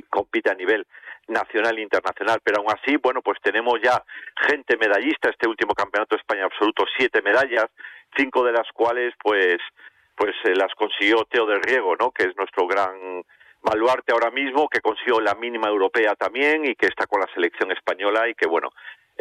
compite 0.09 0.51
a 0.51 0.55
nivel 0.55 0.85
nacional 1.27 1.77
e 1.77 1.81
internacional. 1.81 2.39
Pero 2.43 2.59
aún 2.59 2.71
así, 2.71 2.97
bueno, 2.97 3.21
pues 3.21 3.39
tenemos 3.41 3.79
ya 3.81 4.03
gente 4.47 4.77
medallista, 4.77 5.29
este 5.29 5.47
último 5.47 5.73
campeonato 5.73 6.15
de 6.15 6.19
España 6.19 6.45
absoluto, 6.45 6.85
siete 6.97 7.21
medallas, 7.21 7.67
cinco 8.17 8.43
de 8.43 8.51
las 8.51 8.67
cuales, 8.73 9.13
pues, 9.23 9.57
pues 10.15 10.35
eh, 10.43 10.55
las 10.55 10.73
consiguió 10.75 11.25
Teo 11.25 11.45
del 11.45 11.61
Riego, 11.61 11.95
¿no? 11.95 12.11
Que 12.11 12.23
es 12.23 12.35
nuestro 12.35 12.67
gran 12.67 13.23
baluarte 13.61 14.11
ahora 14.11 14.31
mismo, 14.31 14.67
que 14.69 14.81
consiguió 14.81 15.19
la 15.21 15.35
mínima 15.35 15.67
europea 15.67 16.15
también 16.15 16.65
y 16.65 16.75
que 16.75 16.87
está 16.87 17.07
con 17.07 17.21
la 17.21 17.27
selección 17.33 17.71
española 17.71 18.27
y 18.27 18.35
que, 18.35 18.47
bueno, 18.47 18.69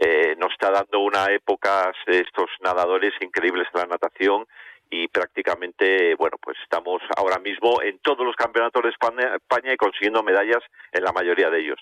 eh, 0.00 0.36
nos 0.38 0.52
está 0.52 0.70
dando 0.70 1.00
una 1.00 1.26
época 1.32 1.92
estos 2.06 2.46
nadadores 2.62 3.12
increíbles 3.20 3.66
de 3.74 3.80
la 3.80 3.86
natación 3.86 4.46
y 4.90 5.08
prácticamente, 5.08 6.14
bueno, 6.14 6.36
pues 6.40 6.56
estamos 6.62 7.02
ahora 7.16 7.38
mismo 7.38 7.82
en 7.82 7.98
todos 7.98 8.24
los 8.24 8.36
campeonatos 8.36 8.82
de 8.84 8.90
España, 8.90 9.72
y 9.72 9.76
consiguiendo 9.76 10.22
medallas 10.22 10.62
en 10.92 11.02
la 11.02 11.12
mayoría 11.12 11.50
de 11.50 11.60
ellos. 11.60 11.78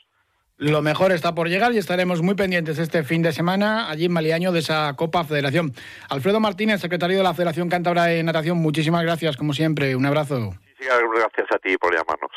Lo 0.57 0.81
mejor 0.81 1.13
está 1.13 1.35
por 1.35 1.49
llegar 1.49 1.73
y 1.73 1.79
estaremos 1.79 2.23
muy 2.23 2.35
pendientes 2.35 2.79
este 2.79 3.05
fin 3.05 3.21
de 3.21 3.33
semana 3.33 3.91
allí 3.91 4.07
en 4.07 4.13
Maliaño 4.13 4.51
de 4.53 4.61
esa 4.61 4.95
Copa 4.97 5.23
Federación. 5.23 5.73
Alfredo 6.09 6.41
Martínez, 6.41 6.81
secretario 6.81 7.19
de 7.19 7.23
la 7.23 7.35
Federación 7.35 7.69
Cántabra 7.69 8.05
de 8.05 8.23
Natación, 8.23 8.57
muchísimas 8.57 9.03
gracias, 9.03 9.37
como 9.37 9.53
siempre. 9.53 9.95
Un 9.95 10.07
abrazo. 10.07 10.55
Sí, 10.79 10.87
gracias 10.89 11.47
a 11.53 11.59
ti 11.59 11.77
por 11.77 11.95
llamarnos. 11.95 12.31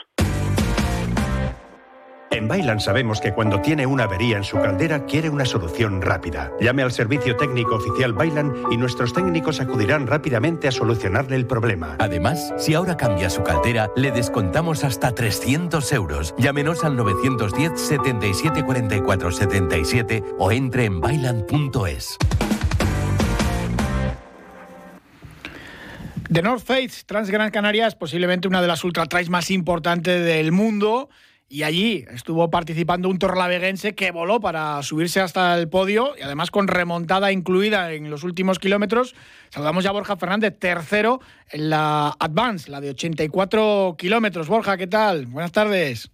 En 2.32 2.48
Bailan 2.48 2.80
sabemos 2.80 3.20
que 3.20 3.34
cuando 3.34 3.60
tiene 3.60 3.88
una 3.88 4.04
avería 4.04 4.38
en 4.38 4.44
su 4.44 4.58
caldera 4.58 5.06
quiere 5.06 5.30
una 5.30 5.46
solución 5.46 6.02
rápida. 6.02 6.52
Llame 6.62 6.84
al 6.84 6.92
servicio 6.92 7.36
técnico 7.36 7.76
oficial 7.76 8.14
Bailan 8.14 8.54
y 8.72 8.78
nuestros 8.78 9.14
técnicos 9.14 9.60
acudirán 9.60 10.06
rápidamente 10.06 10.68
a 10.68 10.72
solucionarle 10.72 11.36
el 11.36 11.48
problema. 11.48 11.96
Además, 12.00 12.54
si 12.58 12.76
ahora 12.76 12.96
cambia 12.98 13.32
su 13.32 13.42
caldera, 13.42 13.90
le 13.96 14.12
descontamos 14.12 14.84
hasta 14.84 15.14
300 15.14 15.92
euros. 15.94 16.36
Llámenos 16.38 16.84
al 16.84 16.96
910 16.96 17.80
77 17.80 18.64
44 18.64 19.32
77 19.32 20.24
o 20.38 20.52
entre 20.52 20.86
en 20.86 21.02
bailan.es. 21.02 22.18
The 26.32 26.44
North 26.44 26.64
Face 26.64 27.06
Transgran 27.08 27.50
Canaria 27.50 27.88
es 27.88 27.96
posiblemente 27.96 28.48
una 28.48 28.62
de 28.62 28.68
las 28.68 28.84
ultra 28.84 29.08
trails 29.08 29.32
más 29.32 29.50
importantes 29.50 30.24
del 30.24 30.52
mundo 30.52 31.10
y 31.50 31.64
allí 31.64 32.06
estuvo 32.12 32.52
participando 32.52 33.10
un 33.10 33.18
torlaveguense 33.18 33.96
que 33.96 34.12
voló 34.12 34.40
para 34.40 34.82
subirse 34.84 35.20
hasta 35.20 35.58
el 35.58 35.68
podio 35.68 36.16
y 36.16 36.22
además 36.22 36.52
con 36.52 36.68
remontada 36.68 37.32
incluida 37.32 37.92
en 37.92 38.12
los 38.12 38.24
últimos 38.24 38.60
kilómetros. 38.60 39.16
Saludamos 39.50 39.84
ya 39.84 39.90
a 39.90 39.94
Borja 39.94 40.16
Fernández, 40.16 40.56
tercero 40.60 41.20
en 41.50 41.72
la 41.72 42.16
Advance, 42.20 42.70
la 42.70 42.80
de 42.80 42.92
84 42.92 43.96
kilómetros. 43.98 44.48
Borja, 44.48 44.78
¿qué 44.78 44.86
tal? 44.86 45.26
Buenas 45.26 45.52
tardes. 45.52 46.12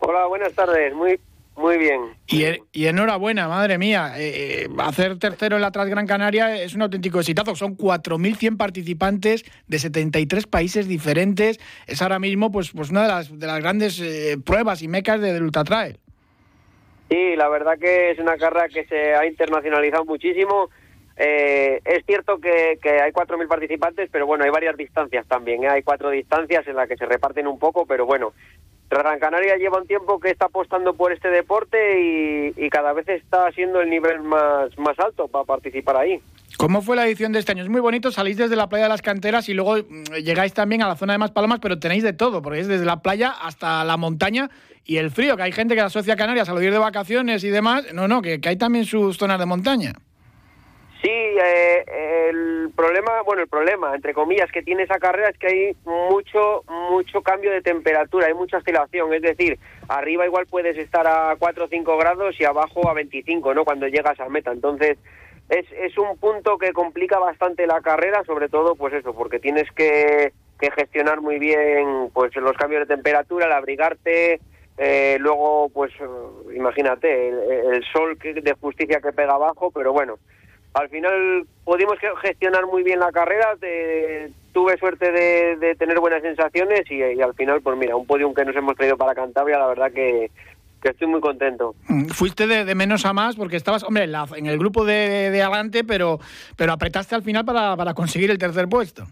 Hola, 0.00 0.26
buenas 0.26 0.52
tardes. 0.52 0.94
Muy, 0.94 1.18
muy 1.56 1.78
bien. 1.78 2.00
Y, 2.26 2.86
enhorabuena, 2.86 3.46
madre 3.46 3.78
mía. 3.78 4.14
Eh, 4.16 4.64
eh, 4.64 4.68
hacer 4.78 5.18
tercero 5.18 5.56
en 5.56 5.62
la 5.62 5.70
Transgran 5.70 6.06
Canaria 6.06 6.60
es 6.60 6.74
un 6.74 6.82
auténtico 6.82 7.20
exitazo. 7.20 7.54
Son 7.54 7.76
4.100 7.76 8.56
participantes 8.56 9.44
de 9.68 9.78
73 9.78 10.46
países 10.46 10.88
diferentes. 10.88 11.60
Es 11.86 12.02
ahora 12.02 12.18
mismo 12.18 12.50
pues, 12.50 12.72
pues 12.72 12.90
una 12.90 13.02
de 13.02 13.08
las, 13.08 13.38
de 13.38 13.46
las 13.46 13.60
grandes 13.60 14.00
eh, 14.00 14.36
pruebas 14.44 14.82
y 14.82 14.88
mecas 14.88 15.20
de, 15.20 15.32
del 15.32 15.44
Ultra 15.44 15.62
Trail. 15.62 15.98
Sí, 17.08 17.36
la 17.36 17.48
verdad 17.48 17.78
que 17.78 18.10
es 18.10 18.18
una 18.18 18.36
carrera 18.36 18.68
que 18.68 18.84
se 18.86 19.14
ha 19.14 19.24
internacionalizado 19.24 20.04
muchísimo. 20.04 20.70
es 21.16 22.04
cierto 22.06 22.38
que, 22.38 22.80
que 22.82 23.00
hay 23.00 23.12
4.000 23.12 23.46
participantes, 23.46 24.08
pero 24.10 24.26
bueno, 24.26 24.42
hay 24.42 24.50
varias 24.50 24.76
distancias 24.76 25.24
también. 25.28 25.64
Hay 25.68 25.82
cuatro 25.82 26.10
distancias 26.10 26.66
en 26.66 26.74
las 26.74 26.88
que 26.88 26.96
se 26.96 27.06
reparten 27.06 27.46
un 27.46 27.60
poco, 27.60 27.86
pero 27.86 28.06
bueno, 28.06 28.32
Gran 28.90 29.18
Canaria 29.18 29.56
lleva 29.56 29.78
un 29.78 29.86
tiempo 29.86 30.20
que 30.20 30.30
está 30.30 30.46
apostando 30.46 30.94
por 30.94 31.12
este 31.12 31.28
deporte 31.28 32.52
y, 32.56 32.70
cada 32.70 32.92
vez 32.92 33.08
está 33.08 33.50
siendo 33.52 33.80
el 33.80 33.90
nivel 33.90 34.20
más, 34.20 34.76
más 34.78 34.98
alto 34.98 35.28
para 35.28 35.44
participar 35.44 35.96
ahí. 35.96 36.20
¿Cómo 36.56 36.82
fue 36.82 36.96
la 36.96 37.06
edición 37.06 37.32
de 37.32 37.40
este 37.40 37.52
año? 37.52 37.62
Es 37.62 37.68
muy 37.68 37.80
bonito, 37.80 38.10
salís 38.12 38.36
desde 38.36 38.56
la 38.56 38.68
playa 38.68 38.84
de 38.84 38.88
las 38.88 39.02
canteras 39.02 39.48
y 39.48 39.54
luego 39.54 39.76
mm, 39.76 40.14
llegáis 40.22 40.54
también 40.54 40.82
a 40.82 40.88
la 40.88 40.96
zona 40.96 41.12
de 41.14 41.18
Maspalomas, 41.18 41.60
pero 41.60 41.78
tenéis 41.78 42.02
de 42.02 42.12
todo, 42.12 42.42
porque 42.42 42.60
es 42.60 42.68
desde 42.68 42.84
la 42.84 43.02
playa 43.02 43.30
hasta 43.30 43.84
la 43.84 43.96
montaña 43.96 44.50
y 44.84 44.98
el 44.98 45.10
frío, 45.10 45.36
que 45.36 45.42
hay 45.42 45.52
gente 45.52 45.74
que 45.74 45.80
asocia 45.80 46.14
a 46.14 46.16
Canarias 46.16 46.48
a 46.48 46.54
lo 46.54 46.62
ir 46.62 46.72
de 46.72 46.78
vacaciones 46.78 47.42
y 47.44 47.50
demás. 47.50 47.92
No, 47.92 48.06
no, 48.06 48.22
que, 48.22 48.40
que 48.40 48.48
hay 48.50 48.56
también 48.56 48.84
sus 48.84 49.16
zonas 49.16 49.38
de 49.38 49.46
montaña. 49.46 49.94
Sí, 51.04 51.10
eh, 51.10 51.84
el 52.30 52.70
problema, 52.74 53.20
bueno, 53.26 53.42
el 53.42 53.48
problema, 53.48 53.94
entre 53.94 54.14
comillas, 54.14 54.50
que 54.50 54.62
tiene 54.62 54.84
esa 54.84 54.98
carrera 54.98 55.28
es 55.28 55.36
que 55.36 55.46
hay 55.48 55.76
mucho, 55.84 56.64
mucho 56.66 57.20
cambio 57.20 57.50
de 57.50 57.60
temperatura, 57.60 58.28
hay 58.28 58.32
mucha 58.32 58.56
oscilación, 58.56 59.12
es 59.12 59.20
decir, 59.20 59.58
arriba 59.86 60.24
igual 60.24 60.46
puedes 60.46 60.78
estar 60.78 61.06
a 61.06 61.36
4 61.38 61.66
o 61.66 61.68
5 61.68 61.98
grados 61.98 62.40
y 62.40 62.44
abajo 62.46 62.88
a 62.88 62.94
25, 62.94 63.52
¿no? 63.52 63.66
Cuando 63.66 63.86
llegas 63.86 64.18
a 64.18 64.30
meta, 64.30 64.50
entonces 64.50 64.96
es, 65.50 65.66
es 65.72 65.98
un 65.98 66.16
punto 66.16 66.56
que 66.56 66.72
complica 66.72 67.18
bastante 67.18 67.66
la 67.66 67.82
carrera, 67.82 68.24
sobre 68.24 68.48
todo, 68.48 68.74
pues 68.74 68.94
eso, 68.94 69.14
porque 69.14 69.38
tienes 69.38 69.70
que, 69.72 70.32
que 70.58 70.70
gestionar 70.70 71.20
muy 71.20 71.38
bien, 71.38 72.08
pues 72.14 72.34
los 72.36 72.56
cambios 72.56 72.88
de 72.88 72.94
temperatura, 72.94 73.44
el 73.44 73.52
abrigarte, 73.52 74.40
eh, 74.78 75.18
luego, 75.20 75.68
pues 75.68 75.92
imagínate, 76.56 77.28
el, 77.28 77.74
el 77.74 77.84
sol 77.92 78.16
de 78.18 78.56
justicia 78.58 79.02
que 79.02 79.12
pega 79.12 79.34
abajo, 79.34 79.70
pero 79.70 79.92
bueno, 79.92 80.18
al 80.74 80.88
final 80.88 81.46
pudimos 81.64 81.98
gestionar 82.20 82.66
muy 82.66 82.82
bien 82.82 82.98
la 82.98 83.12
carrera, 83.12 83.56
tuve 84.52 84.76
suerte 84.76 85.10
de, 85.12 85.74
tener 85.76 86.00
buenas 86.00 86.22
sensaciones 86.22 86.90
y, 86.90 87.20
al 87.20 87.34
final, 87.34 87.62
pues 87.62 87.78
mira, 87.78 87.96
un 87.96 88.06
podium 88.06 88.34
que 88.34 88.44
nos 88.44 88.56
hemos 88.56 88.76
traído 88.76 88.96
para 88.96 89.14
Cantabria, 89.14 89.58
la 89.58 89.68
verdad 89.68 89.92
que, 89.92 90.30
estoy 90.82 91.06
muy 91.06 91.20
contento. 91.20 91.74
Mm, 91.88 92.08
fuiste 92.08 92.46
de, 92.46 92.74
menos 92.74 93.06
a 93.06 93.14
más 93.14 93.36
porque 93.36 93.56
estabas, 93.56 93.84
hombre, 93.84 94.04
en, 94.04 94.46
el 94.46 94.58
grupo 94.58 94.84
de, 94.84 95.28
adelante, 95.40 95.82
pero, 95.84 96.18
pero 96.56 96.72
apretaste 96.72 97.14
al 97.14 97.22
final 97.22 97.44
para, 97.44 97.94
conseguir 97.94 98.30
el 98.30 98.38
tercer 98.38 98.68
puesto. 98.68 99.04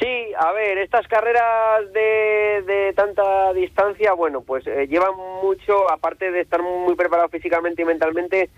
Sí, 0.00 0.32
a 0.36 0.50
ver, 0.52 0.78
estas 0.78 1.06
carreras 1.06 1.92
de, 1.92 2.92
tanta 2.96 3.52
distancia, 3.52 4.14
bueno, 4.14 4.40
pues 4.40 4.66
eh, 4.66 4.88
llevan 4.88 5.14
mucho, 5.42 5.88
aparte 5.90 6.32
de 6.32 6.40
estar 6.40 6.60
muy 6.60 6.96
preparado 6.96 7.28
físicamente 7.28 7.82
y 7.82 7.84
mentalmente, 7.84 8.50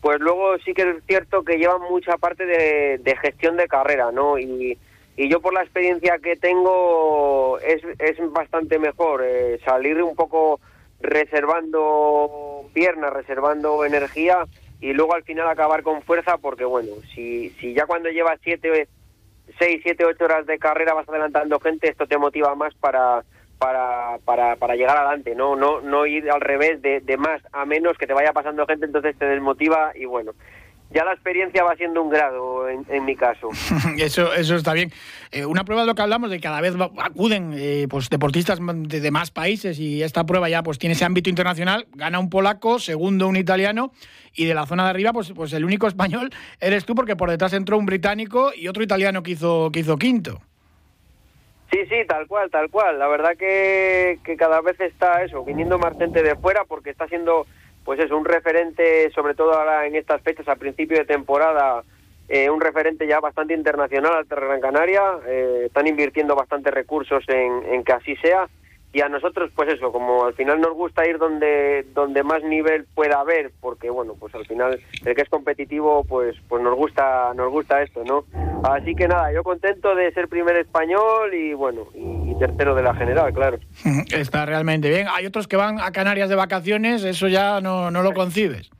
pues 0.00 0.20
luego 0.20 0.58
sí 0.58 0.72
que 0.72 0.82
es 0.82 1.04
cierto 1.06 1.42
que 1.44 1.58
llevan 1.58 1.82
mucha 1.82 2.16
parte 2.16 2.46
de, 2.46 3.16
gestión 3.20 3.56
de 3.56 3.68
carrera, 3.68 4.10
¿no? 4.12 4.38
Y, 4.38 4.78
yo 5.16 5.40
por 5.42 5.52
la 5.52 5.62
experiencia 5.62 6.18
que 6.18 6.34
tengo 6.36 7.58
es, 7.58 7.82
es 7.98 8.16
bastante 8.32 8.78
mejor 8.78 9.22
eh, 9.22 9.60
salir 9.66 10.02
un 10.02 10.16
poco 10.16 10.60
reservando 10.98 12.64
piernas, 12.72 13.12
reservando 13.12 13.84
energía 13.84 14.46
y 14.80 14.94
luego 14.94 15.14
al 15.14 15.24
final 15.24 15.46
acabar 15.48 15.82
con 15.82 16.00
fuerza 16.02 16.38
porque 16.38 16.64
bueno, 16.64 16.92
si, 17.14 17.50
si 17.60 17.74
ya 17.74 17.84
cuando 17.84 18.08
llevas 18.08 18.40
siete, 18.42 18.88
seis, 19.58 19.80
siete, 19.82 20.06
ocho 20.06 20.24
horas 20.24 20.46
de 20.46 20.58
carrera 20.58 20.94
vas 20.94 21.08
adelantando 21.08 21.60
gente, 21.60 21.90
esto 21.90 22.06
te 22.06 22.16
motiva 22.16 22.54
más 22.54 22.74
para 22.76 23.22
para, 23.60 24.18
para, 24.24 24.56
para 24.56 24.74
llegar 24.74 24.96
adelante, 24.96 25.34
no 25.36 25.54
no 25.54 25.80
no 25.82 26.06
ir 26.06 26.30
al 26.30 26.40
revés 26.40 26.80
de, 26.82 27.00
de 27.00 27.16
más 27.16 27.42
a 27.52 27.66
menos 27.66 27.96
que 27.98 28.06
te 28.06 28.14
vaya 28.14 28.32
pasando 28.32 28.66
gente, 28.66 28.86
entonces 28.86 29.16
te 29.16 29.26
desmotiva 29.26 29.92
y 29.94 30.06
bueno, 30.06 30.32
ya 30.92 31.04
la 31.04 31.12
experiencia 31.12 31.62
va 31.62 31.76
siendo 31.76 32.02
un 32.02 32.10
grado 32.10 32.68
en, 32.68 33.04
mi 33.04 33.14
caso. 33.14 33.48
eso, 33.98 34.34
eso 34.34 34.56
está 34.56 34.72
bien. 34.72 34.92
Eh, 35.30 35.46
una 35.46 35.64
prueba 35.64 35.82
de 35.82 35.86
lo 35.86 35.94
que 35.94 36.02
hablamos, 36.02 36.30
de 36.30 36.36
que 36.36 36.42
cada 36.42 36.60
vez 36.60 36.74
acuden 36.98 37.52
eh, 37.54 37.86
pues, 37.88 38.10
deportistas 38.10 38.58
de, 38.60 39.10
más 39.10 39.30
países 39.30 39.78
y 39.78 40.02
esta 40.02 40.24
prueba 40.26 40.48
ya 40.48 40.62
pues 40.62 40.78
tiene 40.78 40.94
ese 40.94 41.04
ámbito 41.04 41.30
internacional. 41.30 41.86
Gana 41.94 42.18
un 42.18 42.28
polaco, 42.28 42.78
segundo 42.78 43.28
un 43.28 43.36
italiano 43.36 43.92
y 44.34 44.46
de 44.46 44.54
la 44.54 44.66
zona 44.66 44.84
de 44.84 44.90
arriba 44.90 45.12
pues, 45.12 45.32
pues 45.32 45.52
el 45.52 45.64
único 45.64 45.86
español 45.86 46.30
eres 46.60 46.84
tú 46.84 46.94
porque 46.94 47.14
por 47.14 47.30
detrás 47.30 47.52
entró 47.52 47.78
un 47.78 47.86
británico 47.86 48.52
y 48.54 48.66
otro 48.66 48.82
italiano 48.82 49.22
que 49.22 49.32
hizo, 49.32 49.70
que 49.72 49.80
hizo 49.80 49.96
quinto. 49.96 50.40
Sí, 51.70 51.86
sí, 51.88 52.04
tal 52.06 52.26
cual, 52.26 52.50
tal 52.50 52.68
cual. 52.70 52.98
La 52.98 53.06
verdad 53.06 53.36
que, 53.36 54.18
que 54.24 54.36
cada 54.36 54.60
vez 54.60 54.80
está 54.80 55.22
eso, 55.22 55.44
viniendo 55.44 55.78
más 55.78 55.96
gente 55.96 56.22
de 56.22 56.34
fuera 56.34 56.64
porque 56.64 56.90
está 56.90 57.06
siendo, 57.06 57.46
pues 57.84 58.00
eso, 58.00 58.16
un 58.16 58.24
referente, 58.24 59.10
sobre 59.12 59.34
todo 59.34 59.54
ahora 59.54 59.86
en 59.86 59.94
estas 59.94 60.20
fechas, 60.22 60.48
a 60.48 60.56
principio 60.56 60.98
de 60.98 61.04
temporada, 61.04 61.84
eh, 62.28 62.50
un 62.50 62.60
referente 62.60 63.06
ya 63.06 63.20
bastante 63.20 63.54
internacional 63.54 64.14
al 64.14 64.24
Gran 64.24 64.60
Canaria. 64.60 65.02
Eh, 65.28 65.62
están 65.66 65.86
invirtiendo 65.86 66.34
bastantes 66.34 66.74
recursos 66.74 67.22
en, 67.28 67.64
en 67.72 67.84
que 67.84 67.92
así 67.92 68.16
sea 68.16 68.48
y 68.92 69.00
a 69.02 69.08
nosotros 69.08 69.50
pues 69.54 69.68
eso 69.68 69.92
como 69.92 70.24
al 70.24 70.34
final 70.34 70.60
nos 70.60 70.74
gusta 70.74 71.06
ir 71.06 71.18
donde 71.18 71.86
donde 71.94 72.22
más 72.24 72.42
nivel 72.42 72.86
pueda 72.94 73.20
haber 73.20 73.52
porque 73.60 73.88
bueno 73.88 74.14
pues 74.18 74.34
al 74.34 74.46
final 74.46 74.80
el 75.04 75.14
que 75.14 75.22
es 75.22 75.28
competitivo 75.28 76.04
pues 76.04 76.36
pues 76.48 76.62
nos 76.62 76.74
gusta 76.74 77.32
nos 77.34 77.52
gusta 77.52 77.82
esto 77.82 78.02
no 78.04 78.24
así 78.64 78.96
que 78.96 79.06
nada 79.06 79.32
yo 79.32 79.44
contento 79.44 79.94
de 79.94 80.10
ser 80.12 80.28
primer 80.28 80.56
español 80.56 81.32
y 81.34 81.54
bueno 81.54 81.86
y, 81.94 82.20
tercero 82.40 82.74
de 82.74 82.82
la 82.82 82.94
general 82.94 83.34
claro. 83.34 83.58
Está 84.10 84.46
realmente 84.46 84.88
bien. 84.88 85.06
Hay 85.12 85.26
otros 85.26 85.46
que 85.46 85.56
van 85.56 85.78
a 85.78 85.92
Canarias 85.92 86.30
de 86.30 86.36
vacaciones 86.36 87.04
eso 87.04 87.28
ya 87.28 87.60
no, 87.60 87.90
no 87.90 88.02
lo 88.02 88.14
concibes. 88.14 88.70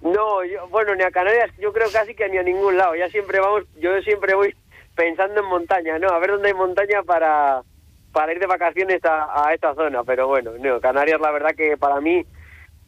No 0.00 0.42
yo, 0.44 0.66
bueno 0.68 0.94
ni 0.94 1.02
a 1.02 1.10
Canarias 1.10 1.50
yo 1.60 1.74
creo 1.74 1.90
casi 1.92 2.14
que 2.14 2.26
ni 2.30 2.38
a 2.38 2.42
ningún 2.42 2.78
lado. 2.78 2.96
Ya 2.96 3.10
siempre 3.10 3.38
vamos 3.38 3.64
yo 3.78 4.00
siempre 4.00 4.34
voy 4.34 4.54
pensando 4.96 5.40
en 5.40 5.46
montaña 5.46 5.98
no 5.98 6.08
a 6.08 6.18
ver 6.18 6.30
dónde 6.30 6.48
hay 6.48 6.54
montaña 6.54 7.02
para 7.02 7.62
para 8.12 8.32
ir 8.32 8.38
de 8.38 8.46
vacaciones 8.46 9.04
a, 9.04 9.48
a 9.48 9.54
esta 9.54 9.74
zona, 9.74 10.04
pero 10.04 10.26
bueno, 10.26 10.52
no, 10.58 10.80
Canarias 10.80 11.20
la 11.20 11.30
verdad 11.30 11.54
que 11.56 11.76
para 11.76 12.00
mí 12.00 12.24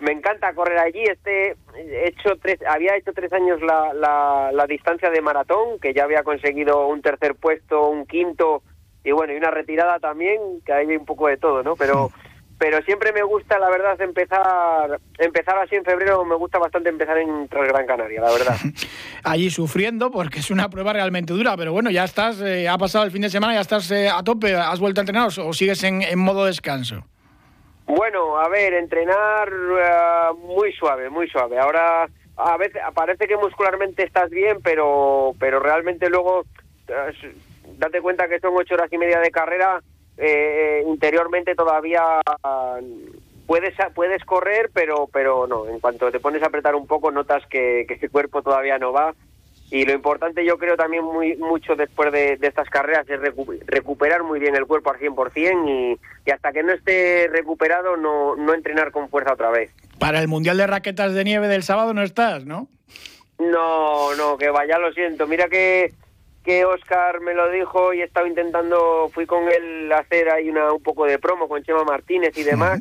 me 0.03 0.13
encanta 0.13 0.53
correr 0.55 0.79
allí. 0.79 1.03
Este 1.05 1.57
hecho 2.07 2.37
tres, 2.41 2.59
había 2.69 2.97
hecho 2.97 3.13
tres 3.13 3.33
años 3.33 3.61
la, 3.63 3.95
la, 3.95 4.51
la, 4.53 4.67
distancia 4.67 5.11
de 5.11 5.21
maratón, 5.21 5.79
que 5.81 5.95
ya 5.95 6.05
había 6.05 6.25
conseguido 6.25 6.89
un 6.89 7.01
tercer 7.03 7.37
puesto, 7.37 7.89
un 7.89 8.07
quinto 8.07 8.63
y 9.05 9.13
bueno 9.13 9.33
y 9.33 9.37
una 9.37 9.51
retirada 9.51 9.99
también, 9.99 10.61
que 10.67 10.73
hay 10.73 10.87
un 10.97 11.05
poco 11.05 11.29
de 11.29 11.37
todo, 11.37 11.63
¿no? 11.63 11.77
Pero 11.77 12.11
pero 12.63 12.81
siempre 12.83 13.13
me 13.13 13.25
gusta, 13.25 13.59
la 13.59 13.69
verdad, 13.69 14.01
empezar 14.01 15.01
empezar 15.19 15.59
así 15.59 15.75
en 15.75 15.85
febrero, 15.85 16.25
me 16.25 16.37
gusta 16.37 16.61
bastante 16.61 16.91
empezar 16.91 17.19
en 17.19 17.49
Transgran 17.49 17.89
Canaria, 17.89 18.21
la 18.21 18.31
verdad. 18.31 18.55
Allí 19.25 19.51
sufriendo, 19.51 20.13
porque 20.13 20.39
es 20.39 20.49
una 20.49 20.71
prueba 20.71 20.93
realmente 20.93 21.33
dura, 21.33 21.57
pero 21.57 21.73
bueno, 21.73 21.91
ya 21.91 22.05
estás, 22.05 22.41
eh, 22.41 22.69
ha 22.69 22.79
pasado 22.79 23.05
el 23.05 23.11
fin 23.11 23.23
de 23.23 23.31
semana, 23.31 23.55
ya 23.55 23.63
estás 23.63 23.91
eh, 23.91 24.09
a 24.09 24.23
tope, 24.23 24.55
¿has 24.55 24.79
vuelto 24.79 25.01
a 25.01 25.03
entrenar 25.03 25.27
o, 25.27 25.53
sigues 25.53 25.83
en, 25.83 26.17
modo 26.21 26.45
descanso? 26.45 27.05
Bueno, 27.87 28.39
a 28.39 28.49
ver, 28.49 28.75
entrenar 28.75 29.49
eh, 29.49 30.33
muy 30.37 30.73
suave, 30.75 31.11
muy 31.11 31.29
suave. 31.31 31.59
Ahora, 31.59 32.09
a 32.37 32.57
veces 32.59 32.81
parece 32.95 33.27
que 33.27 33.37
muscularmente 33.37 34.05
estás 34.05 34.31
bien, 34.31 34.59
pero, 34.63 35.33
pero 35.41 35.59
realmente 35.59 36.09
luego, 36.09 36.45
date 37.77 38.01
cuenta 38.01 38.29
que 38.29 38.39
son 38.39 38.53
ocho 38.55 38.75
horas 38.75 38.93
y 38.93 38.99
media 38.99 39.19
de 39.19 39.33
carrera, 39.33 39.83
eh, 40.19 40.85
interiormente 40.87 41.55
todavía 41.55 42.03
puedes 43.47 43.75
puedes 43.95 44.25
correr, 44.25 44.71
pero 44.73 45.09
pero 45.13 45.47
no, 45.47 45.69
en 45.69 45.81
cuanto 45.81 46.11
te 46.11 46.21
pones 46.21 46.43
a 46.43 46.47
apretar 46.47 46.75
un 46.75 46.87
poco 46.87 47.11
notas 47.11 47.45
que, 47.47 47.85
que 47.87 47.95
ese 47.95 48.09
cuerpo 48.09 48.43
todavía 48.43 48.79
no 48.79 48.93
va 48.93 49.15
y 49.73 49.87
lo 49.87 49.95
importante 49.95 50.45
yo 50.45 50.59
creo 50.59 50.77
también 50.77 51.03
muy 51.03 51.35
mucho 51.37 51.75
después 51.75 52.13
de, 52.13 52.39
estas 52.43 52.69
carreras 52.69 53.09
es 53.09 53.19
recuperar 53.67 54.23
muy 54.23 54.39
bien 54.39 54.55
el 54.55 54.67
cuerpo 54.67 54.91
al 54.91 54.99
100% 54.99 55.67
y, 55.67 55.99
y 56.27 56.31
hasta 56.31 56.53
que 56.53 56.63
no 56.63 56.73
esté 56.73 57.27
recuperado 57.33 57.97
no, 57.97 58.37
no 58.37 58.53
entrenar 58.53 58.93
con 58.93 59.09
fuerza 59.09 59.33
otra 59.33 59.51
vez. 59.51 59.71
Para 59.99 60.21
el 60.21 60.29
Mundial 60.29 60.59
de 60.59 60.67
Raquetas 60.67 61.15
de 61.15 61.25
Nieve 61.25 61.49
del 61.49 61.63
sábado 61.63 61.95
no 61.95 62.03
estás, 62.03 62.45
¿no? 62.45 62.69
No, 63.39 64.15
no, 64.15 64.37
que 64.37 64.51
vaya, 64.51 64.79
lo 64.79 64.93
siento. 64.93 65.27
Mira 65.27 65.49
que, 65.49 65.95
que 66.45 66.65
Oscar 66.65 67.21
me 67.21 67.35
lo 67.35 67.51
dijo 67.51 67.93
y 67.93 68.01
he 68.01 68.05
estado 68.05 68.27
intentando, 68.27 69.09
fui 69.13 69.27
con 69.27 69.45
él 69.49 69.91
a 69.93 69.99
hacer 69.99 70.29
ahí 70.31 70.49
una, 70.49 70.73
un 70.73 70.83
poco 70.83 71.07
de 71.07 71.19
promo 71.19 71.49
con 71.49 71.63
Chema 71.63 71.85
Martínez 71.85 72.37
y 72.37 72.43
demás 72.43 72.81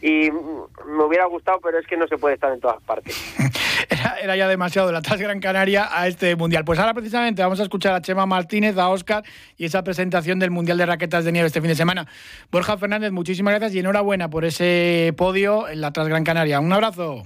y 0.00 0.30
me 0.30 1.04
hubiera 1.04 1.26
gustado, 1.26 1.60
pero 1.60 1.78
es 1.78 1.86
que 1.86 1.96
no 1.96 2.06
se 2.06 2.18
puede 2.18 2.34
estar 2.34 2.52
en 2.52 2.60
todas 2.60 2.80
partes. 2.82 3.16
era, 4.22 4.36
ya 4.36 4.48
demasiado 4.48 4.92
la 4.92 5.02
Tras 5.02 5.20
Gran 5.20 5.40
Canaria 5.40 5.88
a 5.90 6.06
este 6.06 6.36
Mundial. 6.36 6.64
Pues 6.64 6.78
ahora 6.78 6.94
precisamente 6.94 7.42
vamos 7.42 7.58
a 7.60 7.64
escuchar 7.64 7.94
a 7.94 8.00
Chema 8.00 8.26
Martínez, 8.26 8.76
a 8.78 8.88
Oscar 8.88 9.24
y 9.56 9.64
esa 9.64 9.82
presentación 9.82 10.38
del 10.38 10.50
Mundial 10.50 10.78
de 10.78 10.86
Raquetas 10.86 11.24
de 11.24 11.32
Nieve 11.32 11.48
este 11.48 11.60
fin 11.60 11.68
de 11.68 11.74
semana. 11.74 12.06
Borja 12.50 12.78
Fernández, 12.78 13.10
muchísimas 13.10 13.52
gracias 13.52 13.74
y 13.74 13.80
enhorabuena 13.80 14.30
por 14.30 14.44
ese 14.44 15.12
podio 15.16 15.68
en 15.68 15.80
la 15.80 15.92
Tras 15.92 16.08
Gran 16.08 16.24
Canaria. 16.24 16.60
Un 16.60 16.72
abrazo. 16.72 17.24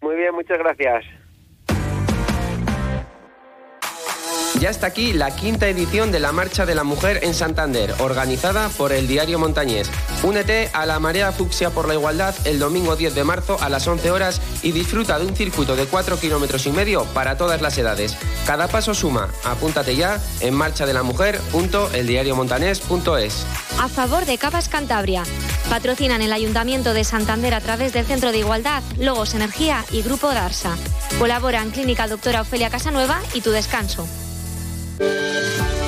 Muy 0.00 0.16
bien, 0.16 0.34
muchas 0.34 0.58
gracias. 0.58 1.04
Ya 4.62 4.70
está 4.70 4.86
aquí 4.86 5.12
la 5.12 5.34
quinta 5.34 5.68
edición 5.68 6.12
de 6.12 6.20
la 6.20 6.30
Marcha 6.30 6.64
de 6.66 6.76
la 6.76 6.84
Mujer 6.84 7.18
en 7.24 7.34
Santander, 7.34 7.96
organizada 7.98 8.68
por 8.68 8.92
el 8.92 9.08
Diario 9.08 9.40
Montañés. 9.40 9.90
Únete 10.22 10.70
a 10.72 10.86
la 10.86 11.00
Marea 11.00 11.32
Fucsia 11.32 11.70
por 11.70 11.88
la 11.88 11.94
Igualdad 11.94 12.32
el 12.44 12.60
domingo 12.60 12.94
10 12.94 13.16
de 13.16 13.24
marzo 13.24 13.56
a 13.60 13.68
las 13.68 13.88
11 13.88 14.12
horas 14.12 14.40
y 14.62 14.70
disfruta 14.70 15.18
de 15.18 15.26
un 15.26 15.34
circuito 15.34 15.74
de 15.74 15.86
4 15.86 16.16
kilómetros 16.16 16.64
y 16.66 16.70
medio 16.70 17.06
para 17.06 17.36
todas 17.36 17.60
las 17.60 17.76
edades. 17.76 18.16
Cada 18.46 18.68
paso 18.68 18.94
suma. 18.94 19.30
Apúntate 19.42 19.96
ya 19.96 20.20
en 20.38 20.54
marchadelamujer.eldiariomontanés.es. 20.54 23.46
A 23.80 23.88
favor 23.88 24.26
de 24.26 24.38
Cavas 24.38 24.68
Cantabria. 24.68 25.24
Patrocinan 25.70 26.22
el 26.22 26.32
Ayuntamiento 26.32 26.94
de 26.94 27.02
Santander 27.02 27.54
a 27.54 27.60
través 27.60 27.92
del 27.92 28.06
Centro 28.06 28.30
de 28.30 28.38
Igualdad, 28.38 28.84
Logos 28.96 29.34
Energía 29.34 29.84
y 29.90 30.02
Grupo 30.02 30.32
Darsa. 30.32 30.76
Colaboran 31.18 31.72
Clínica 31.72 32.06
Doctora 32.06 32.42
Ofelia 32.42 32.70
Casanueva 32.70 33.20
y 33.34 33.40
Tu 33.40 33.50
Descanso. 33.50 34.06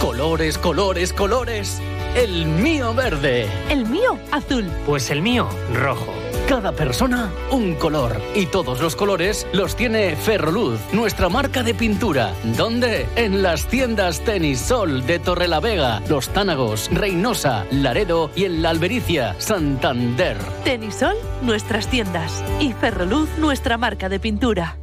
Colores, 0.00 0.58
colores, 0.58 1.12
colores. 1.12 1.80
El 2.14 2.46
mío 2.46 2.94
verde. 2.94 3.48
El 3.68 3.86
mío 3.86 4.18
azul. 4.30 4.64
Pues 4.86 5.10
el 5.10 5.22
mío 5.22 5.48
rojo. 5.72 6.12
Cada 6.48 6.72
persona 6.72 7.32
un 7.50 7.74
color 7.74 8.20
y 8.34 8.46
todos 8.46 8.80
los 8.80 8.96
colores 8.96 9.46
los 9.52 9.76
tiene 9.76 10.14
Ferroluz, 10.14 10.78
nuestra 10.92 11.30
marca 11.30 11.62
de 11.62 11.74
pintura. 11.74 12.34
¿Dónde? 12.56 13.06
En 13.16 13.42
las 13.42 13.66
tiendas 13.66 14.20
Tenisol 14.20 15.06
de 15.06 15.18
Torrelavega, 15.18 16.02
Los 16.06 16.28
Tánagos, 16.28 16.90
Reynosa, 16.92 17.64
Laredo 17.70 18.30
y 18.36 18.44
en 18.44 18.62
la 18.62 18.70
Albericia, 18.70 19.34
Santander. 19.38 20.36
Tenisol, 20.64 21.16
nuestras 21.40 21.88
tiendas 21.88 22.44
y 22.60 22.74
Ferroluz, 22.74 23.30
nuestra 23.38 23.78
marca 23.78 24.10
de 24.10 24.20
pintura. 24.20 24.76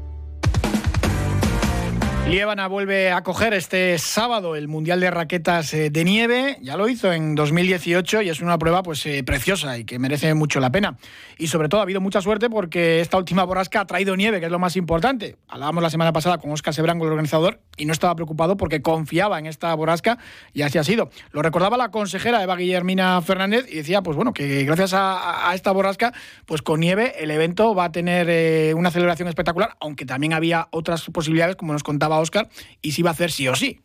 Liébana 2.28 2.68
vuelve 2.68 3.12
a 3.12 3.24
coger 3.24 3.54
este 3.54 3.98
sábado 3.98 4.56
el 4.56 4.70
Mundial 4.70 5.02
de 5.02 5.12
Raquetas 5.12 5.74
eh, 5.74 5.90
de 5.90 6.04
Nieve. 6.06 6.58
Ya 6.62 6.78
lo 6.78 6.88
hizo 6.88 7.12
en 7.12 7.36
2018 7.36 8.22
y 8.22 8.30
es 8.30 8.42
una 8.42 8.58
prueba 8.58 8.84
pues 8.84 9.06
eh, 9.06 9.24
preciosa 9.24 9.78
y 9.78 9.84
que 9.84 10.00
merece 10.00 10.34
mucho 10.34 10.60
la 10.60 10.72
pena. 10.72 10.98
Y 11.38 11.48
sobre 11.48 11.68
todo 11.68 11.82
ha 11.82 11.84
habido 11.84 12.00
mucha 12.00 12.22
suerte 12.22 12.50
porque 12.50 13.02
esta 13.02 13.18
última 13.18 13.44
borrasca 13.44 13.82
ha 13.82 13.86
traído 13.86 14.16
nieve, 14.16 14.40
que 14.40 14.46
es 14.46 14.52
lo 14.52 14.60
más 14.60 14.78
importante. 14.78 15.36
Hablábamos 15.50 15.84
la 15.84 15.90
semana 15.90 16.14
pasada 16.14 16.38
con 16.38 16.52
Oscar 16.52 16.74
Sebrango, 16.74 17.04
el 17.06 17.12
organizador, 17.12 17.60
y 17.76 17.86
no 17.86 17.92
estaba 17.92 18.16
preocupado 18.16 18.56
porque 18.56 18.82
confiaba 18.82 19.38
en 19.40 19.48
esta 19.48 19.74
borrasca 19.74 20.18
y 20.54 20.62
así 20.62 20.78
ha 20.78 20.84
sido. 20.86 21.10
Lo 21.32 21.42
recordaba 21.42 21.76
la 21.76 21.92
consejera 21.92 22.44
Eva 22.44 22.56
Guillermina 22.56 23.22
Fernández 23.22 23.66
y 23.70 23.76
decía, 23.78 24.04
pues 24.04 24.16
bueno, 24.16 24.34
que 24.34 24.64
gracias 24.64 24.94
a, 24.94 25.52
esta 25.54 25.72
borrasca, 25.72 26.14
pues 26.46 26.62
con 26.62 26.80
nieve 26.80 27.16
el 27.20 27.32
evento 27.32 27.76
va 27.76 27.86
a 27.86 27.92
tener 27.92 28.28
eh, 28.30 28.74
una 28.74 28.92
celebración 28.92 29.28
espectacular, 29.28 29.76
aunque 29.82 30.06
también 30.06 30.32
había 30.34 30.68
otras 30.72 31.04
posibilidades, 31.10 31.58
como 31.58 31.74
nos 31.74 31.84
contaba 31.84 32.11
Oscar, 32.20 32.50
y 32.82 32.92
si 32.92 33.02
va 33.02 33.12
a 33.12 33.14
hacer 33.14 33.32
sí 33.32 33.48
o 33.48 33.56
sí. 33.56 33.80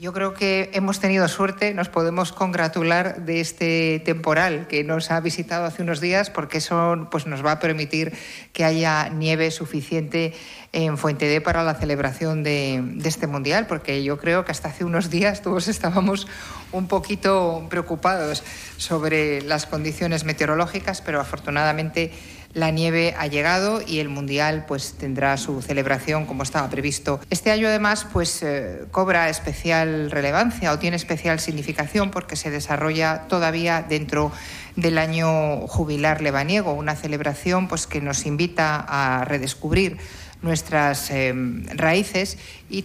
Yo 0.00 0.14
creo 0.14 0.32
que 0.32 0.70
hemos 0.72 0.98
tenido 0.98 1.28
suerte, 1.28 1.74
nos 1.74 1.90
podemos 1.90 2.32
congratular 2.32 3.26
de 3.26 3.40
este 3.40 4.00
temporal 4.02 4.66
que 4.66 4.82
nos 4.82 5.10
ha 5.10 5.20
visitado 5.20 5.66
hace 5.66 5.82
unos 5.82 6.00
días, 6.00 6.30
porque 6.30 6.58
eso 6.58 7.08
pues, 7.10 7.26
nos 7.26 7.44
va 7.44 7.52
a 7.52 7.58
permitir 7.58 8.14
que 8.54 8.64
haya 8.64 9.10
nieve 9.10 9.50
suficiente 9.50 10.32
en 10.72 10.96
Fuente 10.96 11.26
D 11.26 11.42
para 11.42 11.64
la 11.64 11.74
celebración 11.74 12.42
de 12.42 12.82
este 13.04 13.26
mundial, 13.26 13.66
porque 13.66 14.02
yo 14.02 14.16
creo 14.16 14.46
que 14.46 14.52
hasta 14.52 14.68
hace 14.68 14.84
unos 14.84 15.10
días 15.10 15.42
todos 15.42 15.68
estábamos 15.68 16.26
un 16.72 16.88
poquito 16.88 17.66
preocupados 17.68 18.42
sobre 18.78 19.42
las 19.42 19.66
condiciones 19.66 20.24
meteorológicas, 20.24 21.02
pero 21.02 21.20
afortunadamente 21.20 22.10
la 22.52 22.70
nieve 22.70 23.14
ha 23.16 23.26
llegado 23.26 23.80
y 23.86 24.00
el 24.00 24.08
Mundial 24.08 24.64
pues 24.66 24.94
tendrá 24.94 25.36
su 25.36 25.62
celebración 25.62 26.26
como 26.26 26.42
estaba 26.42 26.68
previsto. 26.68 27.20
Este 27.30 27.50
año 27.50 27.68
además 27.68 28.06
pues 28.12 28.42
eh, 28.42 28.86
cobra 28.90 29.28
especial 29.28 30.10
relevancia 30.10 30.72
o 30.72 30.78
tiene 30.78 30.96
especial 30.96 31.38
significación 31.38 32.10
porque 32.10 32.36
se 32.36 32.50
desarrolla 32.50 33.26
todavía 33.28 33.84
dentro 33.88 34.32
del 34.76 34.98
año 34.98 35.66
jubilar 35.68 36.22
lebaniego, 36.22 36.72
una 36.72 36.96
celebración 36.96 37.68
pues 37.68 37.86
que 37.86 38.00
nos 38.00 38.26
invita 38.26 38.84
a 38.88 39.24
redescubrir 39.24 39.98
nuestras 40.42 41.10
eh, 41.10 41.32
raíces 41.74 42.38
y 42.68 42.84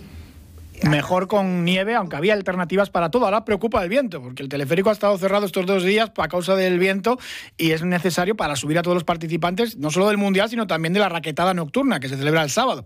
Mejor 0.84 1.28
con 1.28 1.64
nieve, 1.64 1.96
aunque 1.96 2.16
había 2.16 2.34
alternativas 2.34 2.90
para 2.90 3.10
todo. 3.10 3.26
Ahora 3.26 3.46
preocupa 3.46 3.82
el 3.82 3.90
viento, 3.90 4.22
porque 4.22 4.44
el 4.44 4.50
teleférico 4.50 4.90
ha 4.90 4.94
estado 4.94 5.18
cerrado 5.18 5.46
estos 5.46 5.66
dos 5.66 5.84
días 5.84 6.12
a 6.16 6.28
causa 6.28 6.56
del 6.56 6.80
viento 6.80 7.18
y 7.58 7.72
es 7.72 7.84
necesario 7.84 8.36
para 8.36 8.56
subir 8.56 8.78
a 8.78 8.82
todos 8.82 8.96
los 8.96 9.04
participantes, 9.04 9.78
no 9.78 9.90
solo 9.90 10.08
del 10.10 10.18
Mundial, 10.18 10.50
sino 10.50 10.68
también 10.68 10.94
de 10.94 11.00
la 11.00 11.10
raquetada 11.10 11.54
nocturna 11.54 12.00
que 12.00 12.10
se 12.10 12.18
celebra 12.18 12.44
el 12.44 12.50
sábado. 12.50 12.86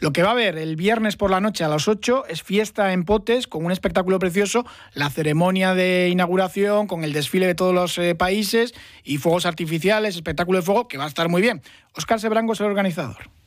Lo 0.00 0.12
que 0.12 0.22
va 0.22 0.30
a 0.30 0.32
haber 0.32 0.58
el 0.58 0.76
viernes 0.76 1.16
por 1.16 1.30
la 1.30 1.40
noche 1.40 1.64
a 1.64 1.68
las 1.68 1.88
8 1.88 2.26
es 2.28 2.42
fiesta 2.42 2.92
en 2.92 3.04
Potes 3.04 3.46
con 3.46 3.64
un 3.64 3.72
espectáculo 3.72 4.18
precioso, 4.18 4.66
la 4.92 5.08
ceremonia 5.08 5.74
de 5.74 6.08
inauguración 6.10 6.86
con 6.86 7.04
el 7.04 7.12
desfile 7.12 7.46
de 7.46 7.54
todos 7.54 7.74
los 7.74 7.98
eh, 7.98 8.14
países 8.14 8.74
y 9.04 9.18
fuegos 9.18 9.46
artificiales, 9.46 10.16
espectáculo 10.16 10.58
de 10.58 10.64
fuego 10.64 10.88
que 10.88 10.98
va 10.98 11.04
a 11.04 11.08
estar 11.08 11.28
muy 11.28 11.40
bien. 11.40 11.62
Oscar 11.94 12.20
Sebrango 12.20 12.52
es 12.52 12.60
el 12.60 12.66
organizador. 12.66 13.37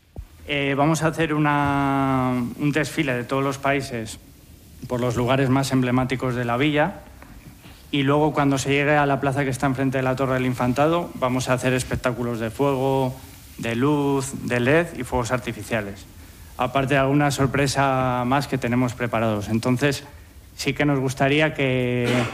Eh, 0.53 0.75
vamos 0.75 1.01
a 1.01 1.07
hacer 1.07 1.33
un 1.33 2.71
desfile 2.73 3.13
de 3.13 3.23
todos 3.23 3.41
los 3.41 3.57
países 3.57 4.19
por 4.89 4.99
los 4.99 5.15
lugares 5.15 5.49
más 5.49 5.71
emblemáticos 5.71 6.35
de 6.35 6.43
la 6.43 6.57
villa 6.57 6.95
y 7.89 8.03
luego 8.03 8.33
cuando 8.33 8.57
se 8.57 8.71
llegue 8.71 8.97
a 8.97 9.05
la 9.05 9.21
plaza 9.21 9.45
que 9.45 9.49
está 9.49 9.67
enfrente 9.67 9.99
de 9.99 10.03
la 10.03 10.17
Torre 10.17 10.33
del 10.33 10.45
Infantado 10.45 11.09
vamos 11.13 11.47
a 11.47 11.53
hacer 11.53 11.71
espectáculos 11.71 12.41
de 12.41 12.49
fuego, 12.49 13.15
de 13.59 13.75
luz, 13.75 14.33
de 14.43 14.59
LED 14.59 14.87
y 14.97 15.03
fuegos 15.03 15.31
artificiales. 15.31 16.05
Aparte 16.57 16.95
de 16.95 16.99
alguna 16.99 17.31
sorpresa 17.31 18.23
más 18.25 18.49
que 18.49 18.57
tenemos 18.57 18.93
preparados. 18.93 19.47
Entonces 19.47 20.03
sí 20.57 20.73
que 20.73 20.83
nos 20.83 20.99
gustaría 20.99 21.53
que 21.53 22.25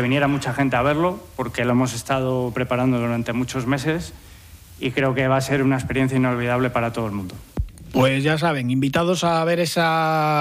viniera 0.00 0.28
mucha 0.28 0.54
gente 0.54 0.76
a 0.76 0.82
verlo 0.82 1.18
porque 1.34 1.64
lo 1.64 1.72
hemos 1.72 1.92
estado 1.92 2.52
preparando 2.54 3.00
durante 3.00 3.32
muchos 3.32 3.66
meses 3.66 4.12
y 4.78 4.92
creo 4.92 5.12
que 5.12 5.26
va 5.26 5.38
a 5.38 5.40
ser 5.40 5.64
una 5.64 5.74
experiencia 5.74 6.16
inolvidable 6.16 6.70
para 6.70 6.92
todo 6.92 7.06
el 7.06 7.12
mundo. 7.12 7.34
Pues 7.94 8.24
ya 8.24 8.36
saben, 8.38 8.72
invitados 8.72 9.22
a 9.22 9.44
ver 9.44 9.60
ese 9.60 9.80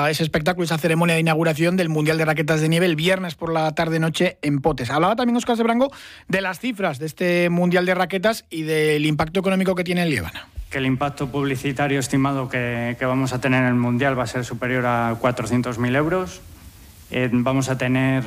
espectáculo, 0.09 0.65
esa 0.65 0.79
ceremonia 0.79 1.13
de 1.13 1.21
inauguración 1.21 1.77
del 1.77 1.87
Mundial 1.87 2.17
de 2.17 2.25
Raquetas 2.25 2.61
de 2.61 2.67
Nieve 2.67 2.87
el 2.87 2.95
viernes 2.95 3.35
por 3.35 3.53
la 3.53 3.71
tarde-noche 3.75 4.39
en 4.41 4.59
Potes. 4.59 4.89
Hablaba 4.89 5.15
también 5.15 5.37
Oscar 5.37 5.55
Sebrango 5.55 5.91
de 6.27 6.41
las 6.41 6.59
cifras 6.59 6.97
de 6.97 7.05
este 7.05 7.51
Mundial 7.51 7.85
de 7.85 7.93
Raquetas 7.93 8.45
y 8.49 8.63
del 8.63 9.05
impacto 9.05 9.39
económico 9.39 9.75
que 9.75 9.83
tiene 9.83 10.01
en 10.01 10.09
Líbana. 10.09 10.47
Que 10.71 10.79
el 10.79 10.87
impacto 10.87 11.27
publicitario 11.27 11.99
estimado 11.99 12.49
que, 12.49 12.97
vamos 12.99 13.33
a 13.33 13.39
tener 13.39 13.61
en 13.61 13.67
el 13.67 13.75
Mundial 13.75 14.17
va 14.17 14.23
a 14.23 14.27
ser 14.27 14.43
superior 14.45 14.87
a 14.87 15.15
400.000 15.21 15.95
euros. 15.95 16.41
Eh, 17.11 17.29
vamos 17.31 17.69
a 17.69 17.77
tener 17.77 18.23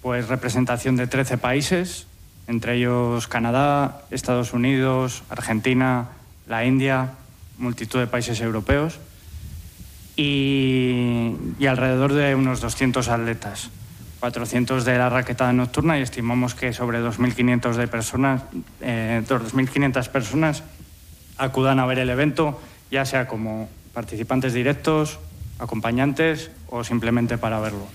pues 0.00 0.28
representación 0.28 0.96
de 0.96 1.06
13 1.06 1.36
países, 1.36 2.06
entre 2.46 2.76
ellos 2.76 3.28
Canadá, 3.28 4.00
Estados 4.10 4.54
Unidos, 4.54 5.22
Argentina, 5.28 6.08
la 6.48 6.64
India, 6.64 7.10
multitud 7.60 8.00
de 8.00 8.06
países 8.06 8.40
europeos 8.40 8.98
y, 10.16 11.36
alrededor 11.66 12.12
de 12.12 12.34
unos 12.34 12.60
200 12.60 13.08
atletas. 13.08 13.70
400 14.20 14.84
de 14.84 14.98
la 14.98 15.08
raquetada 15.08 15.52
nocturna 15.54 15.98
y 15.98 16.02
estimamos 16.02 16.54
que 16.54 16.74
sobre 16.74 17.00
2.500 17.00 17.74
de 17.74 17.88
personas, 17.88 18.42
eh, 18.82 19.22
2.500 19.26 20.08
personas 20.08 20.62
acudan 21.38 21.78
a 21.78 21.86
ver 21.86 22.00
el 22.00 22.10
evento, 22.10 22.60
ya 22.90 23.06
sea 23.06 23.26
como 23.26 23.70
participantes 23.94 24.52
directos, 24.52 25.18
acompañantes 25.58 26.50
o 26.68 26.84
simplemente 26.84 27.38
para 27.38 27.60
verlo. 27.60 27.86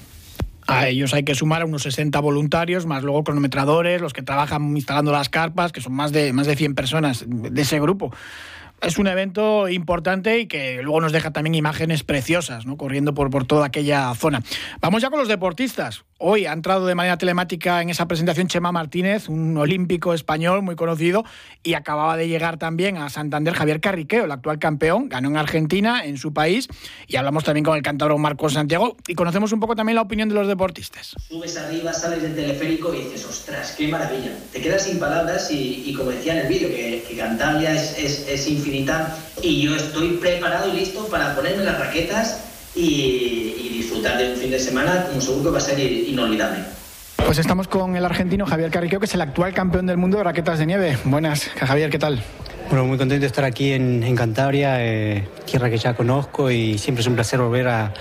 A 0.66 0.88
ellos 0.88 1.14
hay 1.14 1.24
que 1.24 1.36
sumar 1.36 1.62
a 1.62 1.66
unos 1.66 1.84
60 1.84 2.20
voluntarios, 2.22 2.88
más 2.88 3.04
luego 3.04 3.24
cronometradores, 3.24 4.02
los 4.02 4.14
que 4.14 4.24
trabajan 4.24 4.76
instalando 4.76 5.12
las 5.12 5.30
carpas, 5.30 5.72
que 5.72 5.80
son 5.80 5.94
más 5.94 6.12
de, 6.12 6.34
más 6.34 6.48
de 6.48 6.56
100 6.56 6.74
personas 6.74 7.24
de 7.28 7.62
ese 7.62 7.80
grupo 7.80 8.12
es 8.86 8.98
un 8.98 9.08
evento 9.08 9.68
importante 9.68 10.40
y 10.40 10.48
que 10.48 10.82
luego 10.82 11.02
nos 11.02 11.12
deja 11.12 11.32
también 11.32 11.56
imágenes 11.56 12.04
preciosas, 12.04 12.66
¿no? 12.66 12.78
corriendo 12.78 13.14
por, 13.14 13.30
por 13.30 13.46
toda 13.46 13.66
aquella 13.66 14.14
zona. 14.16 14.44
Vamos 14.82 15.02
ya 15.02 15.10
con 15.10 15.20
los 15.20 15.28
deportistas. 15.28 16.06
Hoy 16.18 16.46
ha 16.46 16.54
entrado 16.54 16.86
de 16.86 16.96
manera 16.96 17.18
telemática 17.18 17.82
en 17.82 17.90
esa 17.90 18.08
presentación 18.08 18.48
Chema 18.48 18.72
Martínez, 18.72 19.28
un 19.28 19.58
olímpico 19.58 20.14
español 20.14 20.62
muy 20.62 20.78
conocido, 20.78 21.26
y 21.62 21.74
acababa 21.74 22.16
de 22.16 22.30
llegar 22.30 22.56
también 22.58 22.96
a 22.96 23.10
Santander 23.10 23.54
Javier 23.54 23.82
Carriqueo, 23.82 24.24
el 24.24 24.32
actual 24.32 24.58
campeón, 24.58 25.10
ganó 25.10 25.28
en 25.28 25.36
Argentina, 25.36 26.06
en 26.06 26.18
su 26.18 26.32
país, 26.32 26.70
y 27.08 27.18
hablamos 27.18 27.44
también 27.44 27.66
con 27.66 27.76
el 27.76 27.84
cantador 27.84 28.18
Marcos 28.18 28.54
Santiago 28.54 28.96
y 29.10 29.14
conocemos 29.16 29.52
un 29.52 29.60
poco 29.60 29.76
también 29.76 29.96
la 29.98 30.04
opinión 30.04 30.30
de 30.30 30.36
los 30.36 30.48
deportistas. 30.48 31.18
Subes 31.28 31.58
arriba, 31.58 31.92
sales 31.92 32.22
del 32.22 32.34
teleférico 32.34 32.94
y 32.94 33.04
dices, 33.04 33.26
ostras, 33.26 33.76
qué 33.78 33.90
maravilla. 33.90 34.38
Te 34.54 34.62
quedas 34.62 34.84
sin 34.84 35.00
palabras 35.00 35.52
y, 35.52 35.94
como 35.98 36.12
decía 36.12 36.40
en 36.40 36.46
el 36.46 36.48
vídeo, 36.48 36.70
que, 36.70 37.04
que 37.10 37.18
Cantabria 37.18 37.74
es, 37.74 38.00
es, 38.00 38.26
es 38.30 38.48
infinita 38.48 39.18
y 39.42 39.64
yo 39.64 39.76
estoy 39.76 40.12
preparado 40.12 40.74
y 40.74 40.78
listo 40.78 41.10
para 41.10 41.36
ponerme 41.36 41.66
las 41.66 41.78
raquetas 41.78 42.55
y, 42.76 43.74
disfrutar 43.78 44.18
de 44.18 44.32
un 44.32 44.38
fin 44.38 44.52
de 44.52 44.60
semana 44.60 45.06
como 45.08 45.22
seguro 45.22 45.44
que 45.46 45.50
va 45.52 45.58
a 45.58 45.62
ser 45.62 45.80
inolvidable. 45.80 46.60
Pues 47.18 47.38
estamos 47.38 47.68
con 47.68 47.96
el 47.96 48.06
argentino 48.06 48.46
Javier 48.46 48.72
Carriqueo, 48.72 49.00
que 49.00 49.06
es 49.06 49.14
el 49.14 49.22
actual 49.22 49.54
campeón 49.54 49.86
del 49.86 49.98
mundo 49.98 50.18
de 50.18 50.24
raquetas 50.24 50.60
de 50.60 50.66
nieve. 50.66 50.98
Buenas, 51.06 51.50
Javier, 51.56 51.90
¿qué 51.90 52.00
tal? 52.00 52.22
Bueno, 52.70 52.86
muy 52.86 52.98
contento 52.98 53.22
de 53.22 53.28
estar 53.28 53.46
aquí 53.46 53.74
en, 53.74 54.16
Cantabria, 54.16 54.84
eh, 54.84 55.28
tierra 55.46 55.70
que 55.70 55.78
ya 55.78 55.94
conozco 55.94 56.50
y 56.50 56.80
siempre 56.80 57.02
es 57.02 57.08
un 57.08 57.14
placer 57.14 57.40
volver 57.40 57.68
a, 57.68 57.94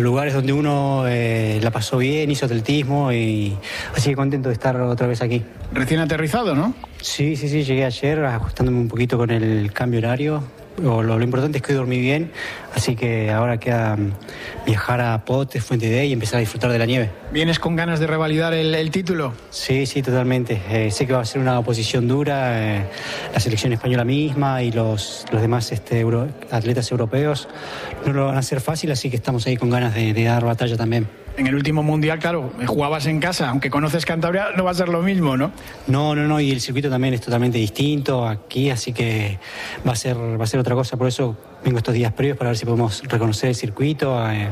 lugares 0.00 0.34
donde 0.34 0.52
uno 0.52 1.04
eh, 1.06 1.60
la 1.62 1.70
pasó 1.70 1.98
bien, 1.98 2.30
hizo 2.30 2.46
atletismo 2.46 3.12
y 3.12 3.56
así 3.94 4.10
que 4.10 4.16
contento 4.16 4.48
de 4.48 4.54
estar 4.54 4.80
otra 4.80 5.06
vez 5.06 5.22
aquí. 5.22 5.44
Recién 5.72 6.00
aterrizado, 6.00 6.54
¿no? 6.54 6.74
Sí, 7.00 7.36
sí, 7.36 7.48
sí, 7.48 7.62
llegué 7.62 7.84
ayer 7.84 8.24
ajustándome 8.24 8.78
un 8.78 8.88
poquito 8.88 9.18
con 9.18 9.30
el 9.30 9.72
cambio 9.72 10.00
horario, 10.00 10.42
lo, 10.82 11.22
importante 11.22 11.58
es 11.58 11.62
que 11.62 11.72
hoy 11.72 11.78
dormí 11.78 11.98
bien, 11.98 12.32
así 12.74 12.96
que 12.96 13.30
ahora 13.30 13.58
queda 13.58 13.96
mm, 13.96 14.12
viajar 14.66 15.00
a 15.00 15.24
Potes, 15.24 15.64
Fuente 15.64 15.88
de 15.88 16.06
y 16.06 16.12
empezar 16.12 16.36
a 16.36 16.40
disfrutar 16.40 16.70
de 16.70 16.78
la 16.78 16.86
nieve. 16.86 17.10
¿Vienes 17.32 17.58
con 17.58 17.76
ganas 17.76 18.00
de 18.00 18.06
revalidar 18.06 18.54
el, 18.54 18.90
título? 18.90 19.34
Sí, 19.50 19.86
sí, 19.86 20.02
totalmente. 20.02 20.60
Eh, 20.70 20.90
sé 20.90 21.06
que 21.06 21.12
va 21.12 21.20
a 21.20 21.24
ser 21.24 21.40
una 21.40 21.58
oposición 21.58 22.08
dura, 22.08 22.76
eh, 22.76 22.86
la 23.32 23.40
selección 23.40 23.72
española 23.72 24.04
misma 24.04 24.62
y 24.62 24.72
los, 24.72 25.26
los 25.32 25.42
demás 25.42 25.70
este, 25.72 26.04
atletas 26.50 26.90
europeos 26.90 27.48
no 28.06 28.12
lo 28.12 28.26
van 28.26 28.36
a 28.36 28.40
hacer 28.40 28.60
fácil, 28.60 28.90
así 28.92 29.10
que 29.10 29.16
estamos 29.16 29.46
ahí 29.46 29.56
con 29.56 29.70
ganas 29.70 29.94
de 29.94 30.24
dar 30.24 30.44
batalla 30.44 30.76
también 30.76 31.08
en 31.38 31.46
el 31.46 31.54
último 31.54 31.84
mundial, 31.84 32.18
claro, 32.18 32.52
jugabas 32.66 33.06
en 33.06 33.20
casa, 33.20 33.48
aunque 33.48 33.70
conoces 33.70 34.04
Cantabria, 34.04 34.48
no 34.56 34.64
va 34.64 34.72
a 34.72 34.74
ser 34.74 34.88
lo 34.88 35.02
mismo, 35.02 35.36
¿no? 35.36 35.52
No, 35.86 36.16
no, 36.16 36.26
no, 36.26 36.40
y 36.40 36.50
el 36.50 36.60
circuito 36.60 36.90
también 36.90 37.14
es 37.14 37.20
totalmente 37.20 37.58
distinto 37.58 38.26
aquí, 38.26 38.70
así 38.70 38.92
que 38.92 39.38
va 39.86 39.92
a 39.92 39.96
ser, 39.96 40.16
va 40.18 40.42
a 40.42 40.46
ser 40.48 40.58
otra 40.58 40.74
cosa, 40.74 40.96
por 40.96 41.06
eso 41.06 41.36
vengo 41.64 41.78
estos 41.78 41.94
días 41.94 42.12
previos 42.12 42.36
para 42.36 42.50
ver 42.50 42.58
si 42.58 42.64
podemos 42.64 43.04
reconocer 43.04 43.50
el 43.50 43.54
circuito 43.54 44.28
eh, 44.28 44.48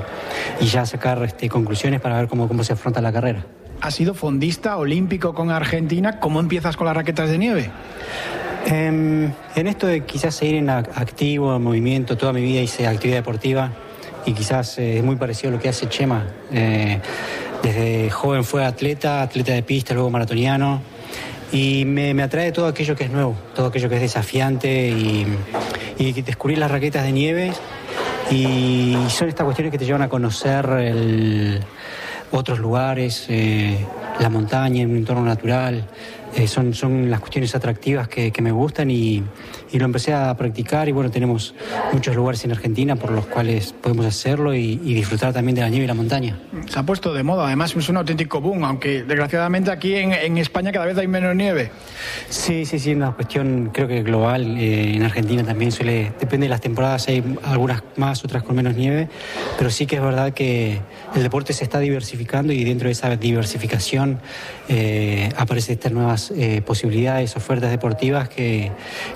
y 0.61 0.66
ya 0.66 0.87
sacar 0.87 1.22
este, 1.25 1.49
conclusiones 1.49 2.01
para 2.01 2.18
ver 2.18 2.29
cómo, 2.29 2.46
cómo 2.46 2.62
se 2.62 2.75
afronta 2.75 3.01
la 3.01 3.12
carrera. 3.12 3.44
¿Has 3.81 3.96
sido 3.96 4.14
fondista 4.14 4.77
olímpico 4.77 5.35
con 5.35 5.51
Argentina? 5.51 6.20
¿Cómo 6.20 6.38
empiezas 6.38 6.77
con 6.77 6.87
las 6.87 6.96
raquetas 6.96 7.29
de 7.29 7.38
nieve? 7.38 7.70
Em, 8.66 9.33
en 9.57 9.66
esto 9.66 9.88
de 9.88 10.05
quizás 10.05 10.37
seguir 10.37 10.57
en 10.57 10.70
activo, 10.70 11.55
en 11.57 11.62
movimiento, 11.62 12.16
toda 12.16 12.33
mi 12.33 12.42
vida 12.42 12.61
hice 12.61 12.87
actividad 12.87 13.18
deportiva 13.18 13.72
y 14.27 14.33
quizás 14.33 14.79
eh, 14.79 14.99
es 14.99 15.05
muy 15.05 15.17
parecido 15.17 15.51
a 15.51 15.53
lo 15.53 15.61
que 15.61 15.69
hace 15.69 15.89
Chema. 15.89 16.27
Eh, 16.53 17.01
desde 17.62 18.11
joven 18.11 18.45
fue 18.45 18.65
atleta, 18.65 19.23
atleta 19.23 19.53
de 19.53 19.62
pista, 19.62 19.95
luego 19.95 20.11
maratoniano. 20.11 20.83
Y 21.53 21.85
me, 21.85 22.21
atrae 22.23 22.53
todo 22.53 22.67
aquello 22.67 22.97
que 22.97 23.05
es 23.05 23.11
nuevo, 23.11 23.37
todo 23.55 23.69
aquello 23.69 23.89
que 23.89 23.95
es 23.95 24.01
desafiante 24.01 24.89
y, 24.89 25.27
y 25.97 26.12
descubrir 26.23 26.59
las 26.59 26.71
raquetas 26.71 27.05
de 27.05 27.12
nieve. 27.12 27.53
Y 28.31 28.97
son 29.09 29.29
estas 29.29 29.45
cuestiones 29.45 29.71
que 29.71 29.79
te 29.79 29.87
llevan 29.87 30.03
a 30.03 30.09
conocer 30.09 31.62
otros 32.31 32.59
lugares, 32.59 33.27
eh, 33.29 33.79
la 34.21 34.29
montaña, 34.29 34.85
un 34.85 34.97
entorno 34.97 35.25
natural. 35.25 35.87
Eh, 36.35 36.47
son, 36.47 36.75
son 36.75 37.11
las 37.11 37.21
cuestiones 37.21 37.55
atractivas 37.55 38.09
que, 38.09 38.33
me 38.43 38.53
gustan 38.53 38.91
y, 38.91 39.23
lo 39.73 39.85
empecé 39.85 40.15
a 40.15 40.35
practicar 40.37 40.89
y 40.89 40.93
bueno, 40.93 41.11
tenemos 41.11 41.55
muchos 41.93 42.15
lugares 42.17 42.45
en 42.45 42.53
Argentina 42.53 42.97
por 42.97 43.11
los 43.11 43.27
cuales 43.27 43.73
podemos 43.73 44.07
hacerlo 44.07 44.55
y, 44.55 44.77
disfrutar 44.97 45.35
también 45.35 45.55
de 45.55 45.61
la 45.61 45.69
nieve 45.69 45.85
y 45.85 45.89
la 45.89 45.95
montaña. 45.95 46.39
Se 46.69 46.79
ha 46.79 46.83
puesto 46.83 47.13
de 47.13 47.23
moda, 47.23 47.47
además 47.47 47.77
es 47.77 47.89
un 47.91 47.99
auténtico 47.99 48.41
boom, 48.41 48.65
aunque 48.65 49.03
desgraciadamente 49.03 49.71
aquí 49.71 49.95
en, 49.95 50.39
España 50.39 50.73
cada 50.73 50.87
vez 50.87 50.97
hay 50.97 51.07
menos 51.07 51.37
nieve. 51.37 51.71
Sí, 52.31 52.65
sí, 52.65 52.79
sí, 52.79 52.95
una 52.95 53.13
cuestión 53.13 53.71
creo 53.73 53.87
que 53.89 54.03
global. 54.03 54.57
Eh, 54.59 54.95
en 54.95 55.03
Argentina 55.03 55.45
también 55.45 55.71
suele, 55.71 56.13
depende 56.19 56.47
de 56.47 56.51
las 56.51 56.61
temporadas, 56.61 57.09
hay 57.09 57.23
algunas 57.45 57.83
más, 57.97 58.25
otras 58.25 58.43
con 58.43 58.57
menos 58.57 58.75
nieve, 58.75 59.09
pero 59.59 59.71
sí 59.71 59.87
que 59.87 59.97
es 59.97 60.03
verdad 60.03 60.33
que 60.33 60.81
el 61.15 61.23
deporte 61.23 61.53
se 61.53 61.65
está 61.65 61.79
diversificando 61.79 62.53
y 62.53 62.65
dentro 62.65 62.89
de 62.89 62.93
esa 62.93 63.15
diversificación 63.17 64.21
eh, 64.69 65.31
aparecen 65.37 65.75
estas 65.75 65.93
nuevas 65.93 66.33
eh, 66.37 66.63
posibilidades, 66.63 67.37
ofertas 67.37 67.71
deportivas 67.71 68.29
que, 68.29 68.71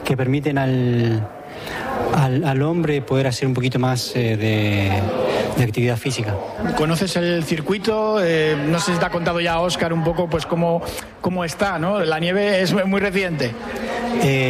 que 0.05 0.17
permiten 0.17 0.40
al, 0.59 2.45
al, 2.45 2.63
hombre 2.63 3.03
poder 3.03 3.27
hacer 3.27 3.47
un 3.47 3.55
poquito 3.55 3.79
más 3.79 4.13
eh, 4.15 4.37
de, 4.37 5.63
actividad 5.63 5.97
física. 5.97 6.35
¿Conoces 6.77 7.17
el 7.17 7.45
circuito? 7.45 8.19
Eh, 8.23 8.57
no 8.69 8.81
sé 8.81 8.95
si 8.95 8.99
te 8.99 9.05
ha 9.05 9.11
contado 9.11 9.41
ya 9.41 9.61
Oscar 9.61 9.93
un 9.93 10.03
poco 10.03 10.29
pues 10.29 10.47
cómo, 10.47 10.81
cómo 11.21 11.45
está, 11.45 11.79
¿no? 11.79 12.01
La 12.01 12.19
nieve 12.19 12.63
es 12.63 12.73
muy 12.87 13.01
reciente. 13.01 13.53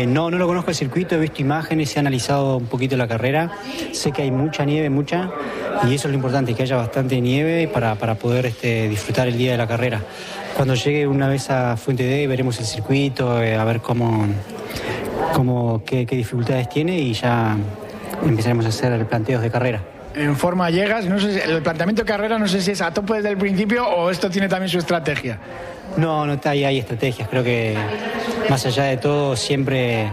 no, 0.06 0.30
no 0.30 0.38
lo 0.38 0.46
conozco 0.46 0.70
el 0.70 0.76
circuito, 0.76 1.16
he 1.16 1.18
visto 1.18 1.42
imágenes, 1.42 1.96
he 1.96 1.98
analizado 1.98 2.58
un 2.58 2.66
poquito 2.66 2.96
la 2.96 3.08
carrera. 3.08 3.50
Sé 3.92 4.12
que 4.12 4.22
hay 4.22 4.30
mucha 4.30 4.64
nieve, 4.64 4.88
mucha, 4.88 5.30
y 5.88 5.94
eso 5.94 6.06
es 6.06 6.12
lo 6.12 6.14
importante, 6.14 6.54
que 6.54 6.62
haya 6.62 6.76
bastante 6.76 7.20
nieve 7.20 7.66
para, 7.66 7.96
para 7.96 8.14
poder 8.14 8.46
este, 8.46 8.88
disfrutar 8.88 9.26
el 9.26 9.36
día 9.36 9.52
de 9.52 9.58
la 9.58 9.66
carrera. 9.66 10.00
Cuando 10.56 10.74
llegue 10.74 11.06
una 11.06 11.28
vez 11.28 11.50
a 11.50 11.76
Fuente 11.76 12.04
D 12.04 12.26
veremos 12.26 12.58
el 12.58 12.66
circuito, 12.66 13.42
eh, 13.42 13.56
a 13.56 13.64
ver 13.64 13.80
cómo, 13.80 14.26
cómo 15.34 15.82
qué, 15.84 16.06
dificultades 16.06 16.68
tiene 16.68 16.98
y 16.98 17.12
ya 17.12 17.56
empezaremos 18.26 18.66
a 18.66 18.68
hacer 18.68 19.06
planteos 19.06 19.42
de 19.42 19.50
carrera. 19.50 19.82
En 20.14 20.36
forma 20.36 20.70
llegas, 20.70 21.06
no 21.06 21.20
sé 21.20 21.44
el 21.44 21.62
planteamiento 21.62 22.02
de 22.02 22.08
carrera 22.08 22.38
no 22.38 22.48
sé 22.48 22.60
si 22.60 22.72
es 22.72 22.80
a 22.82 22.92
tope 22.92 23.14
desde 23.14 23.28
el 23.28 23.36
principio 23.36 23.88
o 23.88 24.10
esto 24.10 24.28
tiene 24.28 24.48
también 24.48 24.68
su 24.68 24.78
estrategia. 24.78 25.38
No, 25.96 26.26
no 26.26 26.34
está 26.34 26.50
ahí, 26.50 26.64
hay 26.64 26.78
estrategias. 26.78 27.28
Creo 27.28 27.44
que 27.44 27.76
más 28.48 28.64
allá 28.66 28.84
de 28.84 28.96
todo 28.96 29.36
siempre 29.36 30.10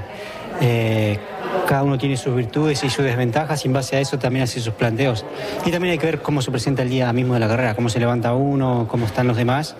eh, 0.62 1.20
cada 1.66 1.84
uno 1.84 1.98
tiene 1.98 2.18
sus 2.18 2.36
virtudes 2.36 2.84
y 2.84 2.90
sus 2.90 3.04
desventajas 3.04 3.64
y 3.64 3.68
en 3.68 3.74
base 3.74 3.96
a 3.96 4.00
eso 4.00 4.20
también 4.20 4.44
hace 4.44 4.60
sus 4.60 4.74
planteos. 4.74 5.26
Y 5.66 5.72
también 5.72 5.94
hay 5.94 5.98
que 5.98 6.06
ver 6.06 6.22
cómo 6.22 6.42
se 6.42 6.52
presenta 6.52 6.84
el 6.84 6.90
día 6.90 7.12
mismo 7.14 7.34
de 7.34 7.40
la 7.40 7.48
carrera, 7.48 7.76
cómo 7.76 7.90
se 7.90 8.00
levanta 8.00 8.34
uno, 8.34 8.88
cómo 8.90 9.06
están 9.06 9.28
los 9.28 9.38
demás. 9.38 9.76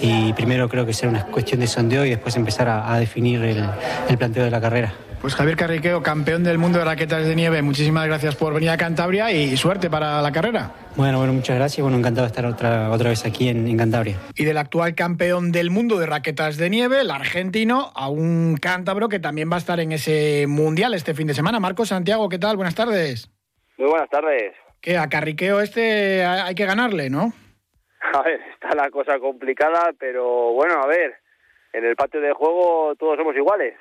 Y 0.00 0.32
primero 0.32 0.68
creo 0.68 0.86
que 0.86 0.92
será 0.92 1.10
una 1.10 1.26
cuestión 1.26 1.60
de 1.60 1.66
sondeo 1.66 2.04
y 2.04 2.10
después 2.10 2.36
empezar 2.36 2.68
a, 2.68 2.98
definir 2.98 3.42
el, 3.42 4.18
planteo 4.18 4.44
de 4.44 4.50
la 4.50 4.60
carrera. 4.60 4.92
Pues 5.22 5.36
Javier 5.36 5.56
Carriqueo, 5.56 6.02
campeón 6.02 6.42
del 6.42 6.58
mundo 6.58 6.80
de 6.80 6.84
raquetas 6.84 7.28
de 7.28 7.36
nieve, 7.36 7.62
muchísimas 7.62 8.08
gracias 8.08 8.34
por 8.34 8.52
venir 8.52 8.70
a 8.70 8.76
Cantabria 8.76 9.30
y 9.30 9.56
suerte 9.56 9.88
para 9.88 10.20
la 10.20 10.32
carrera. 10.32 10.72
Bueno, 10.96 11.18
bueno, 11.18 11.32
muchas 11.32 11.54
gracias. 11.54 11.80
Bueno, 11.80 11.96
encantado 11.96 12.26
de 12.26 12.30
estar 12.32 12.44
otra, 12.44 12.90
otra 12.90 13.10
vez 13.10 13.24
aquí 13.24 13.48
en, 13.48 13.76
Cantabria. 13.76 14.16
Y 14.34 14.44
del 14.44 14.58
actual 14.58 14.96
campeón 14.96 15.52
del 15.52 15.70
mundo 15.70 16.00
de 16.00 16.06
raquetas 16.06 16.56
de 16.56 16.68
nieve, 16.70 17.02
el 17.02 17.10
argentino, 17.12 17.92
a 17.94 18.08
un 18.08 18.56
cántabro 18.60 19.08
que 19.08 19.20
también 19.20 19.48
va 19.48 19.54
a 19.54 19.58
estar 19.58 19.78
en 19.78 19.92
ese 19.92 20.46
mundial 20.48 20.92
este 20.92 21.14
fin 21.14 21.28
de 21.28 21.34
semana. 21.34 21.60
Marcos 21.60 21.90
Santiago, 21.90 22.28
¿qué 22.28 22.40
tal? 22.40 22.56
Buenas 22.56 22.74
tardes. 22.74 23.30
Muy 23.78 23.90
buenas 23.90 24.10
tardes. 24.10 24.54
Que 24.80 24.98
a 24.98 25.08
Carriqueo 25.08 25.60
este 25.60 26.24
hay 26.24 26.56
que 26.56 26.66
ganarle, 26.66 27.10
¿no? 27.10 27.32
A 28.12 28.22
ver, 28.22 28.40
está 28.54 28.74
la 28.74 28.90
cosa 28.90 29.20
complicada, 29.20 29.92
pero 30.00 30.52
bueno, 30.52 30.82
a 30.82 30.86
ver, 30.88 31.14
en 31.72 31.84
el 31.84 31.94
patio 31.94 32.20
de 32.20 32.32
juego 32.32 32.96
todos 32.96 33.16
somos 33.16 33.36
iguales. 33.36 33.74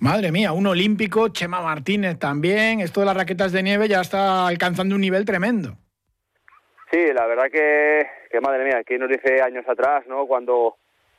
Madre 0.00 0.30
mía, 0.30 0.52
un 0.52 0.66
olímpico, 0.68 1.28
Chema 1.30 1.60
Martínez 1.60 2.20
también. 2.20 2.80
Esto 2.80 3.00
de 3.00 3.06
las 3.06 3.16
raquetas 3.16 3.50
de 3.50 3.64
nieve 3.64 3.88
ya 3.88 4.00
está 4.00 4.46
alcanzando 4.46 4.94
un 4.94 5.00
nivel 5.00 5.24
tremendo. 5.24 5.76
Sí, 6.90 6.98
la 7.12 7.26
verdad 7.26 7.46
que, 7.52 8.06
que 8.30 8.40
madre 8.40 8.64
mía, 8.64 8.84
que 8.84 8.96
nos 8.96 9.08
dice 9.08 9.42
años 9.42 9.64
atrás, 9.68 10.06
¿no? 10.06 10.26
Cuando 10.26 10.76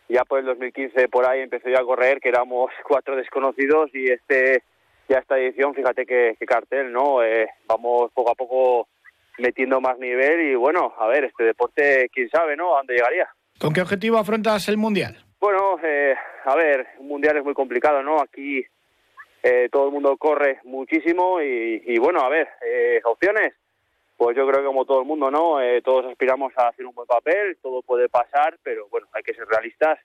ya 0.07 0.23
por 0.23 0.39
el 0.39 0.45
2015 0.45 1.09
por 1.09 1.25
ahí 1.25 1.41
empezó 1.41 1.69
ya 1.69 1.79
a 1.79 1.83
correr, 1.83 2.19
que 2.21 2.29
éramos 2.29 2.71
cuatro 2.87 3.17
desconocidos 3.17 3.89
y 3.93 4.09
este 4.11 4.63
ya 5.09 5.17
esta 5.17 5.37
edición, 5.37 5.73
fíjate 5.73 6.05
qué, 6.05 6.37
cartel, 6.47 6.93
¿no? 6.93 7.21
Eh, 7.23 7.49
vamos 7.67 8.11
poco 8.13 8.31
a 8.31 8.35
poco 8.35 8.87
metiendo 9.39 9.81
más 9.81 9.97
nivel 9.97 10.51
y 10.51 10.55
bueno, 10.55 10.93
a 10.99 11.07
ver, 11.07 11.25
este 11.25 11.43
deporte, 11.43 12.09
quién 12.13 12.29
sabe, 12.29 12.55
¿no? 12.55 12.75
¿A 12.75 12.77
dónde 12.77 12.93
llegaría? 12.93 13.27
¿Con 13.59 13.73
qué 13.73 13.81
objetivo 13.81 14.17
afrontas 14.17 14.69
el 14.69 14.77
Mundial? 14.77 15.28
Bueno, 15.39 15.79
eh, 15.81 16.15
a 16.43 16.55
ver, 16.55 16.87
un 16.97 17.07
mundial 17.07 17.37
es 17.37 17.43
muy 17.43 17.53
complicado, 17.53 18.03
¿no? 18.03 18.19
Aquí 18.19 18.65
eh, 19.41 19.69
todo 19.71 19.85
el 19.85 19.93
mundo 19.93 20.17
corre 20.17 20.59
muchísimo 20.63 21.41
y, 21.41 21.97
bueno, 21.97 22.19
a 22.19 22.29
ver, 22.29 22.49
eh, 22.65 22.99
opciones. 23.05 23.53
pues 24.17 24.35
yo 24.35 24.45
creo 24.45 24.59
que 24.59 24.67
como 24.67 24.83
todo 24.83 24.99
el 24.99 25.07
mundo, 25.07 25.31
¿no? 25.31 25.61
Eh, 25.61 25.81
todos 25.81 26.05
aspiramos 26.07 26.51
a 26.57 26.67
hacer 26.67 26.85
un 26.85 26.93
buen 26.93 27.07
papel, 27.07 27.57
todo 27.61 27.81
puede 27.81 28.09
pasar, 28.09 28.57
pero 28.63 28.87
bueno, 28.89 29.07
hay 29.13 29.23
que 29.23 29.33
ser 29.33 29.47
realistas. 29.47 29.97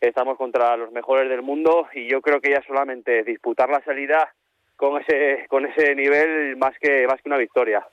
Estamos 0.00 0.38
contra 0.38 0.74
los 0.78 0.90
mejores 0.90 1.28
del 1.28 1.42
mundo 1.42 1.86
y 1.92 2.08
yo 2.08 2.22
creo 2.22 2.40
que 2.40 2.50
ya 2.50 2.62
solamente 2.66 3.24
disputar 3.24 3.68
la 3.68 3.82
salida 3.82 4.32
con 4.76 5.02
ese 5.02 5.46
con 5.48 5.66
ese 5.66 5.94
nivel 5.94 6.56
más 6.56 6.78
que 6.78 7.06
más 7.06 7.20
que 7.20 7.28
una 7.28 7.36
victoria. 7.36 7.86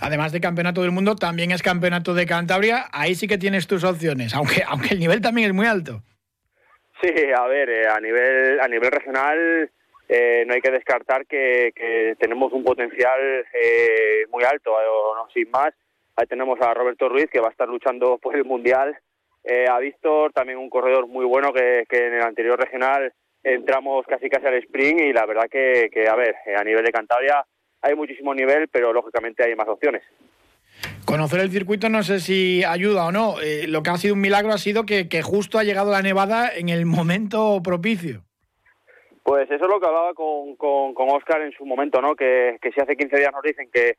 Además 0.00 0.32
de 0.32 0.40
campeonato 0.40 0.82
del 0.82 0.90
mundo, 0.90 1.16
también 1.16 1.50
es 1.50 1.62
campeonato 1.62 2.14
de 2.14 2.26
Cantabria. 2.26 2.86
Ahí 2.92 3.14
sí 3.14 3.26
que 3.26 3.38
tienes 3.38 3.66
tus 3.66 3.84
opciones, 3.84 4.34
aunque 4.36 4.62
aunque 4.66 4.94
el 4.94 5.00
nivel 5.00 5.20
también 5.20 5.48
es 5.48 5.54
muy 5.54 5.66
alto. 5.66 6.02
Sí, 7.02 7.12
a 7.36 7.46
ver, 7.46 7.68
eh, 7.68 7.88
a 7.88 8.00
nivel 8.00 8.60
a 8.60 8.68
nivel 8.68 8.90
regional 8.90 9.70
eh, 10.08 10.44
no 10.46 10.54
hay 10.54 10.60
que 10.60 10.70
descartar 10.70 11.26
que, 11.26 12.14
tenemos 12.18 12.52
un 12.52 12.62
potencial 12.62 13.20
eh, 13.52 14.26
muy 14.30 14.44
alto, 14.44 14.72
no, 15.16 15.28
sin 15.32 15.50
más. 15.50 15.72
Ahí 16.16 16.26
tenemos 16.26 16.60
a 16.60 16.74
Roberto 16.74 17.08
Ruiz, 17.08 17.28
que 17.30 17.40
va 17.40 17.48
a 17.48 17.50
estar 17.50 17.68
luchando 17.68 18.18
por 18.22 18.36
el 18.36 18.44
Mundial. 18.44 18.96
Eh, 19.42 19.66
a 19.68 19.78
Víctor, 19.78 20.32
también 20.32 20.58
un 20.58 20.70
corredor 20.70 21.06
muy 21.06 21.24
bueno 21.24 21.52
que, 21.52 21.84
en 21.90 22.14
el 22.14 22.22
anterior 22.22 22.58
regional 22.58 23.12
entramos 23.42 24.06
casi 24.06 24.30
casi 24.30 24.46
al 24.46 24.54
sprint 24.54 25.02
y 25.02 25.12
la 25.12 25.26
verdad 25.26 25.50
que, 25.50 25.90
a 26.08 26.16
ver, 26.16 26.34
a 26.56 26.64
nivel 26.64 26.82
de 26.82 26.92
Cantabria 26.92 27.44
hay 27.84 27.94
muchísimo 27.94 28.34
nivel, 28.34 28.68
pero 28.68 28.92
lógicamente 28.92 29.44
hay 29.44 29.54
más 29.54 29.68
opciones. 29.68 30.02
Conocer 31.04 31.40
el 31.40 31.50
circuito 31.50 31.88
no 31.88 32.02
sé 32.02 32.18
si 32.18 32.64
ayuda 32.64 33.06
o 33.06 33.12
no. 33.12 33.36
lo 33.68 33.82
que 33.82 33.90
ha 33.90 33.96
sido 33.96 34.14
un 34.14 34.20
milagro 34.20 34.52
ha 34.52 34.58
sido 34.58 34.84
que, 34.84 35.08
que 35.08 35.22
justo 35.22 35.58
ha 35.58 35.64
llegado 35.64 35.90
la 35.90 36.02
nevada 36.02 36.50
en 36.54 36.68
el 36.68 36.86
momento 36.86 37.60
propicio. 37.62 38.22
Pues 39.24 39.50
eso 39.50 39.64
es 39.64 39.70
lo 39.70 39.80
que 39.80 39.86
hablaba 39.86 40.12
con, 40.12 40.54
con, 40.56 41.08
Oscar 41.08 41.40
en 41.40 41.52
su 41.52 41.64
momento, 41.64 42.02
¿no? 42.02 42.14
Que, 42.14 42.58
si 42.62 42.78
hace 42.78 42.94
15 42.94 43.16
días 43.16 43.32
nos 43.32 43.42
dicen 43.42 43.70
que, 43.72 43.96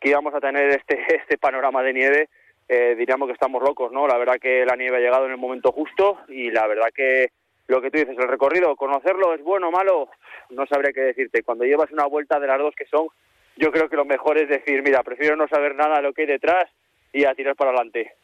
íbamos 0.00 0.34
a 0.34 0.40
tener 0.40 0.70
este, 0.70 0.98
este 1.14 1.36
panorama 1.36 1.82
de 1.82 1.92
nieve, 1.92 2.28
eh, 2.68 2.94
diríamos 2.96 3.28
que 3.28 3.34
estamos 3.34 3.62
locos, 3.62 3.92
¿no? 3.92 4.08
La 4.08 4.16
verdad 4.16 4.38
que 4.40 4.64
la 4.64 4.74
nieve 4.74 4.96
ha 4.96 5.00
llegado 5.00 5.26
en 5.26 5.32
el 5.32 5.36
momento 5.36 5.72
justo 5.72 6.20
y 6.28 6.50
la 6.50 6.66
verdad 6.66 6.88
que 6.94 7.28
lo 7.68 7.80
que 7.80 7.90
tú 7.90 7.98
dices, 7.98 8.16
el 8.18 8.28
recorrido, 8.28 8.74
conocerlo 8.76 9.34
es 9.34 9.42
bueno 9.42 9.68
o 9.68 9.70
malo, 9.70 10.08
no 10.50 10.66
sabría 10.66 10.92
qué 10.92 11.00
decirte. 11.00 11.42
Cuando 11.42 11.64
llevas 11.64 11.90
una 11.90 12.06
vuelta 12.06 12.38
de 12.40 12.46
las 12.46 12.58
dos 12.58 12.74
que 12.76 12.86
son, 12.86 13.08
yo 13.56 13.70
creo 13.70 13.88
que 13.88 13.96
lo 13.96 14.04
mejor 14.04 14.38
es 14.38 14.48
decir, 14.48 14.82
mira, 14.82 15.02
prefiero 15.02 15.36
no 15.36 15.48
saber 15.48 15.74
nada 15.74 15.96
de 15.96 16.02
lo 16.02 16.12
que 16.12 16.22
hay 16.22 16.28
detrás 16.28 16.64
y 17.12 17.24
a 17.24 17.34
tirar 17.34 17.54
para 17.54 17.70
adelante. 17.70 18.14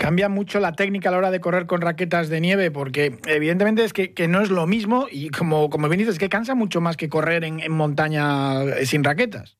Cambia 0.00 0.28
mucho 0.28 0.60
la 0.60 0.72
técnica 0.72 1.08
a 1.08 1.12
la 1.12 1.18
hora 1.18 1.30
de 1.30 1.40
correr 1.40 1.66
con 1.66 1.80
raquetas 1.80 2.28
de 2.28 2.40
nieve, 2.40 2.70
porque 2.70 3.12
evidentemente 3.26 3.84
es 3.84 3.92
que, 3.92 4.28
no 4.28 4.40
es 4.40 4.50
lo 4.50 4.66
mismo 4.66 5.06
y 5.10 5.30
como, 5.30 5.70
como 5.70 5.88
bien 5.88 6.00
dices, 6.00 6.18
que 6.18 6.28
cansa 6.28 6.54
mucho 6.54 6.80
más 6.80 6.96
que 6.96 7.08
correr 7.08 7.44
en, 7.44 7.60
montaña 7.72 8.62
eh, 8.64 8.86
sin 8.86 9.02
raquetas. 9.02 9.58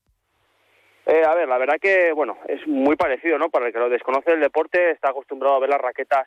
Eh, 1.07 1.23
a 1.27 1.35
ver, 1.35 1.49
la 1.49 1.59
verdad 1.59 1.77
que, 1.81 2.13
bueno, 2.13 2.39
es 2.49 2.67
muy 2.67 2.97
parecido, 2.97 3.39
¿no? 3.39 3.51
Para 3.51 3.67
el 3.67 3.73
que 3.73 3.79
lo 3.79 3.91
desconoce 3.91 4.33
el 4.33 4.41
deporte, 4.41 4.91
está 4.91 5.11
acostumbrado 5.11 5.57
a 5.57 5.61
ver 5.61 5.71
las 5.71 5.81
raquetas 5.81 6.27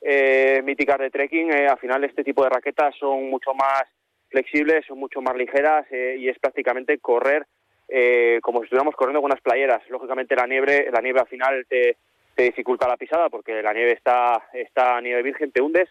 eh, 0.00 0.62
míticas 0.64 0.98
de 0.98 1.10
trekking. 1.10 1.52
al 1.52 1.78
final, 1.78 2.04
este 2.04 2.24
tipo 2.24 2.42
de 2.42 2.50
raquetas 2.50 2.94
son 2.98 3.28
mucho 3.30 3.54
más 3.54 3.84
flexibles, 4.28 4.84
son 4.86 4.98
mucho 4.98 5.20
más 5.20 5.36
ligeras 5.36 5.86
y 5.90 6.28
es 6.28 6.38
prácticamente 6.38 6.98
correr 6.98 7.46
como 8.42 8.58
si 8.58 8.64
estuviéramos 8.64 8.96
corriendo 8.96 9.22
con 9.22 9.30
unas 9.30 9.40
playeras. 9.40 9.88
Lógicamente, 9.88 10.34
la 10.34 10.46
nieve, 10.46 10.88
la 10.92 11.00
nieve 11.00 11.20
al 11.20 11.28
final 11.28 11.64
te, 11.68 11.96
te 12.36 12.42
dificulta 12.42 12.86
la 12.86 12.98
pisada 12.98 13.30
porque 13.30 13.62
la 13.62 13.72
nieve 13.72 13.92
está, 13.92 14.48
está 14.52 15.00
nieve 15.00 15.22
virgen, 15.22 15.50
te 15.50 15.62
hundes 15.62 15.88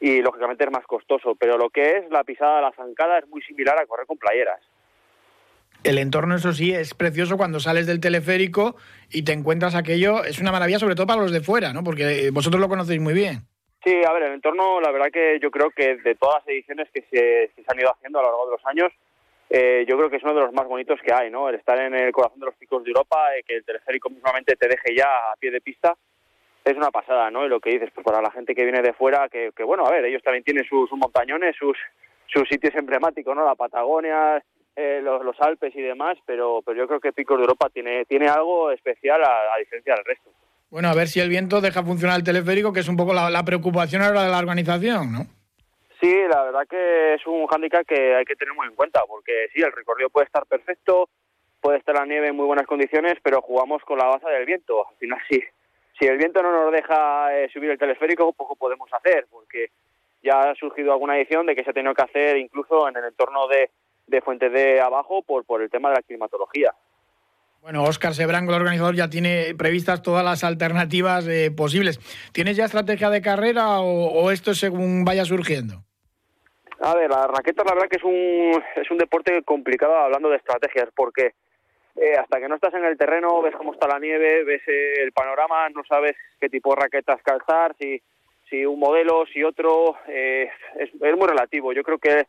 y 0.00 0.20
lógicamente 0.20 0.64
es 0.64 0.70
más 0.70 0.84
costoso. 0.86 1.36
Pero 1.36 1.56
lo 1.56 1.70
que 1.70 1.98
es 1.98 2.10
la 2.10 2.24
pisada, 2.24 2.60
la 2.60 2.72
zancada, 2.72 3.18
es 3.18 3.28
muy 3.28 3.40
similar 3.42 3.78
a 3.78 3.86
correr 3.86 4.04
con 4.04 4.18
playeras. 4.18 4.60
El 5.84 5.98
entorno, 5.98 6.34
eso 6.34 6.52
sí, 6.54 6.72
es 6.72 6.94
precioso 6.94 7.36
cuando 7.36 7.60
sales 7.60 7.86
del 7.86 8.00
teleférico 8.00 8.76
y 9.10 9.22
te 9.22 9.32
encuentras 9.32 9.74
aquello. 9.74 10.24
Es 10.24 10.40
una 10.40 10.50
maravilla, 10.50 10.78
sobre 10.78 10.94
todo 10.94 11.06
para 11.06 11.20
los 11.20 11.30
de 11.30 11.42
fuera, 11.42 11.74
¿no? 11.74 11.84
Porque 11.84 12.30
vosotros 12.32 12.58
lo 12.58 12.70
conocéis 12.70 13.02
muy 13.02 13.12
bien. 13.12 13.42
Sí, 13.84 13.94
a 14.02 14.12
ver, 14.14 14.22
el 14.22 14.32
entorno, 14.32 14.80
la 14.80 14.90
verdad 14.90 15.10
que 15.12 15.38
yo 15.40 15.50
creo 15.50 15.70
que 15.70 15.96
de 15.96 16.14
todas 16.14 16.36
las 16.40 16.48
ediciones 16.48 16.88
que 16.90 17.02
se, 17.10 17.50
han 17.66 17.78
ido 17.78 17.92
haciendo 17.92 18.18
a 18.18 18.22
lo 18.22 18.28
largo 18.28 18.46
de 18.46 18.52
los 18.52 18.66
años, 18.66 18.90
eh, 19.50 19.84
yo 19.86 19.98
creo 19.98 20.08
que 20.08 20.16
es 20.16 20.22
uno 20.22 20.32
de 20.32 20.40
los 20.40 20.54
más 20.54 20.66
bonitos 20.66 20.98
que 21.04 21.12
hay, 21.12 21.30
¿no? 21.30 21.50
El 21.50 21.56
estar 21.56 21.78
en 21.78 21.94
el 21.94 22.10
corazón 22.12 22.40
de 22.40 22.46
los 22.46 22.54
picos 22.54 22.82
de 22.82 22.88
Europa, 22.88 23.36
eh, 23.36 23.42
que 23.46 23.56
el 23.56 23.64
teleférico 23.64 24.08
mismamente 24.08 24.56
te 24.56 24.68
deje 24.68 24.96
ya 24.96 25.04
a 25.04 25.36
pie 25.38 25.50
de 25.50 25.60
pista, 25.60 25.94
es 26.64 26.74
una 26.74 26.90
pasada, 26.90 27.30
¿no? 27.30 27.44
Y 27.44 27.50
lo 27.50 27.60
que 27.60 27.72
dices, 27.72 27.90
pues 27.94 28.06
para 28.06 28.22
la 28.22 28.30
gente 28.30 28.54
que 28.54 28.64
viene 28.64 28.80
de 28.80 28.94
fuera, 28.94 29.28
que, 29.28 29.52
bueno, 29.64 29.84
a 29.84 29.90
ver, 29.90 30.06
ellos 30.06 30.22
también 30.22 30.44
tienen 30.44 30.64
sus, 30.64 30.90
montañones, 30.92 31.54
sus, 31.56 31.76
sus 32.26 32.48
sitios 32.48 32.74
emblemáticos, 32.74 33.36
¿no? 33.36 33.44
La 33.44 33.54
Patagonia, 33.54 34.42
eh, 34.76 35.00
los, 35.02 35.24
los, 35.24 35.40
Alpes 35.40 35.74
y 35.76 35.82
demás, 35.82 36.18
pero, 36.26 36.60
pero 36.64 36.78
yo 36.78 36.88
creo 36.88 37.00
que 37.00 37.12
Picos 37.12 37.36
de 37.36 37.42
Europa 37.42 37.68
tiene, 37.70 38.04
tiene 38.06 38.28
algo 38.28 38.70
especial 38.70 39.22
a, 39.22 39.58
diferencia 39.58 39.94
del 39.94 40.04
resto. 40.04 40.30
Bueno, 40.70 40.88
a 40.88 40.94
ver 40.94 41.06
si 41.06 41.20
el 41.20 41.28
viento 41.28 41.60
deja 41.60 41.84
funcionar 41.84 42.16
el 42.16 42.24
teleférico, 42.24 42.72
que 42.72 42.80
es 42.80 42.88
un 42.88 42.96
poco 42.96 43.14
la, 43.14 43.30
la 43.30 43.44
preocupación 43.44 44.02
ahora 44.02 44.24
de 44.24 44.30
la 44.30 44.38
organización, 44.38 45.12
¿no? 45.12 45.26
Sí, 46.00 46.12
la 46.28 46.42
verdad 46.42 46.66
que 46.68 47.14
es 47.14 47.26
un 47.26 47.46
hándicap 47.46 47.86
que 47.86 48.14
hay 48.14 48.24
que 48.24 48.36
tener 48.36 48.52
muy 48.54 48.66
en 48.66 48.74
cuenta, 48.74 49.00
porque 49.06 49.48
sí, 49.54 49.62
el 49.62 49.72
recorrido 49.72 50.10
puede 50.10 50.26
estar 50.26 50.44
perfecto, 50.46 51.08
puede 51.60 51.78
estar 51.78 51.94
la 51.94 52.04
nieve 52.04 52.28
en 52.28 52.36
muy 52.36 52.44
buenas 52.46 52.66
condiciones, 52.66 53.14
pero 53.22 53.40
jugamos 53.40 53.82
con 53.84 53.98
la 53.98 54.06
base 54.06 54.28
del 54.28 54.44
viento. 54.44 54.86
Al 54.86 54.96
final, 54.96 55.18
sí, 55.30 55.42
si 55.98 56.06
el 56.06 56.18
viento 56.18 56.42
no 56.42 56.52
nos 56.52 56.72
deja 56.72 57.34
eh, 57.38 57.48
subir 57.52 57.70
el 57.70 57.78
teleférico, 57.78 58.32
poco 58.32 58.56
podemos 58.56 58.92
hacer, 58.92 59.26
porque 59.30 59.68
ya 60.22 60.40
ha 60.40 60.54
surgido 60.56 60.92
alguna 60.92 61.16
edición 61.16 61.46
de 61.46 61.54
que 61.54 61.64
se 61.64 61.70
ha 61.70 61.72
tenido 61.72 61.94
que 61.94 62.02
hacer 62.02 62.36
incluso 62.36 62.88
en 62.88 62.96
el 62.96 63.04
entorno 63.04 63.46
de, 63.48 63.70
de 64.06 64.20
Fuentes 64.20 64.52
de 64.52 64.80
Abajo 64.80 65.22
por, 65.22 65.44
por 65.44 65.62
el 65.62 65.70
tema 65.70 65.90
de 65.90 65.96
la 65.96 66.02
climatología. 66.02 66.74
Bueno, 67.60 67.82
Óscar 67.84 68.14
Sebrango, 68.14 68.52
el 68.52 68.60
organizador, 68.60 68.94
ya 68.94 69.08
tiene 69.08 69.54
previstas 69.56 70.02
todas 70.02 70.22
las 70.24 70.44
alternativas 70.44 71.26
eh, 71.26 71.50
posibles. 71.50 71.98
¿Tienes 72.32 72.56
ya 72.56 72.66
estrategia 72.66 73.08
de 73.08 73.22
carrera 73.22 73.80
o, 73.80 74.08
o 74.12 74.30
esto 74.30 74.50
es 74.50 74.58
según 74.58 75.04
vaya 75.04 75.24
surgiendo? 75.24 75.82
A 76.80 76.94
ver, 76.94 77.08
la 77.08 77.26
raqueta 77.26 77.64
la 77.64 77.72
verdad 77.72 77.88
que 77.88 77.96
es 77.96 78.04
un, 78.04 78.62
es 78.76 78.90
un 78.90 78.98
deporte 78.98 79.42
complicado 79.44 79.96
hablando 79.96 80.28
de 80.28 80.36
estrategias, 80.36 80.90
porque 80.94 81.32
eh, 81.96 82.14
hasta 82.18 82.40
que 82.40 82.48
no 82.48 82.56
estás 82.56 82.74
en 82.74 82.84
el 82.84 82.98
terreno, 82.98 83.40
ves 83.40 83.54
cómo 83.56 83.72
está 83.72 83.86
la 83.86 83.98
nieve, 83.98 84.44
ves 84.44 84.62
eh, 84.66 85.02
el 85.02 85.12
panorama, 85.12 85.68
no 85.70 85.82
sabes 85.88 86.16
qué 86.40 86.48
tipo 86.48 86.74
de 86.74 86.82
raquetas 86.82 87.22
calzar, 87.22 87.74
si, 87.78 88.02
si 88.50 88.66
un 88.66 88.80
modelo, 88.80 89.24
si 89.32 89.44
otro, 89.44 89.96
eh, 90.08 90.50
es, 90.78 90.90
es, 90.92 91.16
muy 91.16 91.28
relativo. 91.28 91.72
Yo 91.72 91.82
creo 91.84 91.98
que 91.98 92.26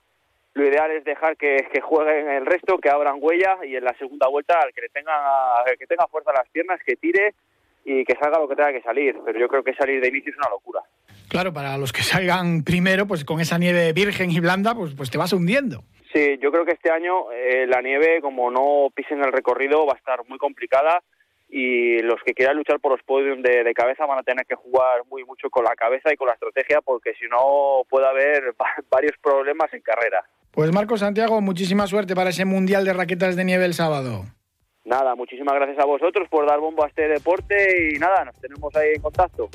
lo 0.55 0.65
ideal 0.65 0.89
es 0.91 1.03
dejar 1.03 1.35
que, 1.35 1.67
que, 1.71 1.81
jueguen 1.81 2.29
el 2.29 2.45
resto, 2.45 2.77
que 2.77 2.89
abran 2.89 3.17
huella 3.19 3.57
y 3.65 3.75
en 3.75 3.83
la 3.83 3.93
segunda 3.97 4.27
vuelta 4.27 4.57
al 4.61 4.73
que 4.73 4.81
le 4.81 4.89
tenga, 4.89 5.13
al 5.57 5.77
que 5.77 5.85
tenga 5.85 6.07
fuerza 6.07 6.31
las 6.31 6.49
piernas, 6.49 6.79
que 6.85 6.95
tire 6.95 7.35
y 7.83 8.05
que 8.05 8.15
salga 8.15 8.39
lo 8.39 8.47
que 8.47 8.55
tenga 8.55 8.71
que 8.71 8.81
salir. 8.81 9.17
Pero 9.25 9.37
yo 9.37 9.49
creo 9.49 9.63
que 9.63 9.75
salir 9.75 10.01
de 10.01 10.07
inicio 10.07 10.31
es 10.31 10.37
una 10.37 10.49
locura. 10.49 10.81
Claro, 11.29 11.53
para 11.53 11.77
los 11.77 11.91
que 11.91 12.03
salgan 12.03 12.63
primero, 12.63 13.05
pues 13.05 13.25
con 13.25 13.41
esa 13.41 13.57
nieve 13.57 13.91
virgen 13.91 14.31
y 14.31 14.39
blanda, 14.39 14.73
pues, 14.73 14.95
pues 14.95 15.11
te 15.11 15.17
vas 15.17 15.33
hundiendo. 15.33 15.83
Sí, 16.13 16.37
yo 16.41 16.49
creo 16.51 16.63
que 16.63 16.71
este 16.71 16.89
año 16.89 17.31
eh, 17.33 17.67
la 17.67 17.81
nieve, 17.81 18.21
como 18.21 18.49
no 18.49 18.87
pisen 18.95 19.21
el 19.21 19.33
recorrido, 19.33 19.85
va 19.85 19.93
a 19.93 19.97
estar 19.97 20.19
muy 20.29 20.37
complicada 20.37 21.03
y 21.57 22.01
los 22.01 22.21
que 22.25 22.33
quieran 22.33 22.57
luchar 22.57 22.81
por 22.81 22.91
los 22.91 23.01
podios 23.03 23.41
de, 23.41 23.73
cabeza 23.73 24.05
van 24.05 24.19
a 24.19 24.23
tener 24.23 24.45
que 24.45 24.55
jugar 24.55 25.03
muy 25.09 25.23
mucho 25.23 25.49
con 25.49 25.63
la 25.63 25.73
cabeza 25.73 26.11
y 26.11 26.17
con 26.17 26.27
la 26.27 26.33
estrategia 26.33 26.81
porque 26.81 27.13
si 27.13 27.27
no 27.29 27.83
puede 27.89 28.05
haber 28.05 28.53
varios 28.91 29.13
problemas 29.23 29.73
en 29.73 29.79
carrera. 29.79 30.25
Pues 30.51 30.73
Marco 30.73 30.97
Santiago, 30.97 31.39
muchísima 31.39 31.87
suerte 31.87 32.13
para 32.13 32.31
ese 32.31 32.43
Mundial 32.43 32.83
de 32.83 32.91
Raquetas 32.91 33.37
de 33.37 33.45
Nieve 33.45 33.63
el 33.63 33.73
sábado. 33.73 34.25
Nada, 34.83 35.15
muchísimas 35.15 35.55
gracias 35.55 35.79
a 35.79 35.85
vosotros 35.85 36.27
por 36.27 36.45
dar 36.45 36.59
bombo 36.59 36.83
a 36.83 36.89
este 36.89 37.07
deporte 37.07 37.93
y 37.93 37.99
nada, 37.99 38.25
nos 38.25 38.35
tenemos 38.41 38.75
ahí 38.75 38.89
en 38.95 39.01
contacto. 39.01 39.47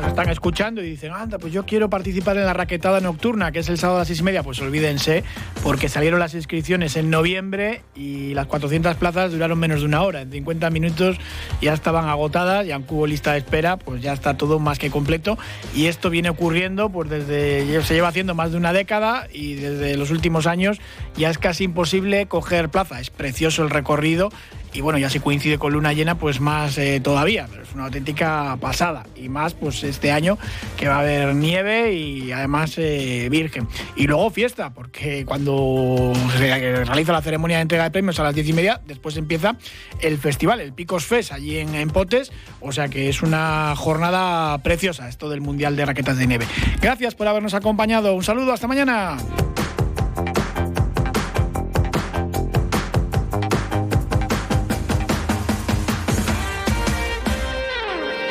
Nos 0.00 0.10
están 0.10 0.28
escuchando 0.28 0.82
y 0.82 0.90
dicen, 0.90 1.12
anda, 1.12 1.38
pues 1.38 1.52
yo 1.52 1.64
quiero 1.66 1.90
participar 1.90 2.36
en 2.36 2.46
la 2.46 2.52
raquetada 2.52 3.00
nocturna, 3.00 3.52
que 3.52 3.60
es 3.60 3.68
el 3.68 3.78
sábado 3.78 3.98
a 3.98 4.00
las 4.00 4.08
seis 4.08 4.20
y 4.20 4.22
media, 4.22 4.42
pues 4.42 4.60
olvídense, 4.60 5.24
porque 5.62 5.88
salieron 5.88 6.20
las 6.20 6.34
inscripciones 6.34 6.96
en 6.96 7.10
noviembre 7.10 7.82
y 7.94 8.34
las 8.34 8.46
400 8.46 8.96
plazas 8.96 9.32
duraron 9.32 9.58
menos 9.58 9.80
de 9.80 9.86
una 9.86 10.02
hora. 10.02 10.22
En 10.22 10.30
50 10.30 10.70
minutos 10.70 11.18
ya 11.60 11.74
estaban 11.74 12.08
agotadas, 12.08 12.66
ya 12.66 12.78
hubo 12.78 13.06
lista 13.06 13.32
de 13.32 13.38
espera, 13.38 13.76
pues 13.76 14.02
ya 14.02 14.12
está 14.12 14.36
todo 14.36 14.58
más 14.58 14.78
que 14.78 14.90
completo. 14.90 15.38
Y 15.74 15.86
esto 15.86 16.10
viene 16.10 16.30
ocurriendo, 16.30 16.90
pues 16.90 17.10
desde, 17.10 17.82
se 17.82 17.94
lleva 17.94 18.08
haciendo 18.08 18.34
más 18.34 18.52
de 18.52 18.56
una 18.56 18.72
década 18.72 19.28
y 19.32 19.54
desde 19.54 19.96
los 19.96 20.10
últimos 20.10 20.46
años 20.46 20.78
ya 21.16 21.30
es 21.30 21.38
casi 21.38 21.64
imposible 21.64 22.26
coger 22.26 22.68
plaza. 22.70 23.00
Es 23.00 23.10
precioso 23.10 23.62
el 23.62 23.70
recorrido 23.70 24.30
y 24.72 24.80
bueno, 24.80 24.98
ya 24.98 25.10
si 25.10 25.20
coincide 25.20 25.58
con 25.58 25.72
luna 25.72 25.92
llena, 25.92 26.16
pues 26.16 26.40
más 26.40 26.78
eh, 26.78 27.00
todavía, 27.00 27.48
es 27.62 27.74
una 27.74 27.84
auténtica 27.84 28.56
pasada. 28.60 29.04
Y 29.16 29.28
más, 29.28 29.54
pues 29.54 29.82
este 29.82 30.12
año 30.12 30.38
que 30.76 30.88
va 30.88 30.96
a 30.96 31.00
haber 31.00 31.34
nieve 31.34 31.92
y 31.92 32.32
además 32.32 32.74
eh, 32.78 33.28
virgen. 33.30 33.68
Y 33.96 34.06
luego 34.06 34.30
fiesta, 34.30 34.70
porque 34.70 35.24
cuando 35.24 36.12
se 36.38 36.84
realiza 36.84 37.12
la 37.12 37.22
ceremonia 37.22 37.56
de 37.56 37.62
entrega 37.62 37.84
de 37.84 37.90
premios 37.90 38.18
a 38.20 38.24
las 38.24 38.34
diez 38.34 38.48
y 38.48 38.52
media, 38.52 38.80
después 38.86 39.16
empieza 39.16 39.56
el 40.00 40.18
festival, 40.18 40.60
el 40.60 40.72
Picos 40.72 41.04
Fest, 41.04 41.32
allí 41.32 41.58
en 41.58 41.90
Potes. 41.90 42.32
O 42.60 42.72
sea 42.72 42.88
que 42.88 43.08
es 43.08 43.22
una 43.22 43.74
jornada 43.76 44.58
preciosa 44.58 45.08
esto 45.08 45.28
del 45.28 45.40
Mundial 45.40 45.76
de 45.76 45.86
Raquetas 45.86 46.18
de 46.18 46.26
Nieve. 46.26 46.46
Gracias 46.80 47.14
por 47.14 47.26
habernos 47.26 47.54
acompañado. 47.54 48.14
Un 48.14 48.22
saludo, 48.22 48.52
hasta 48.52 48.66
mañana. 48.66 49.16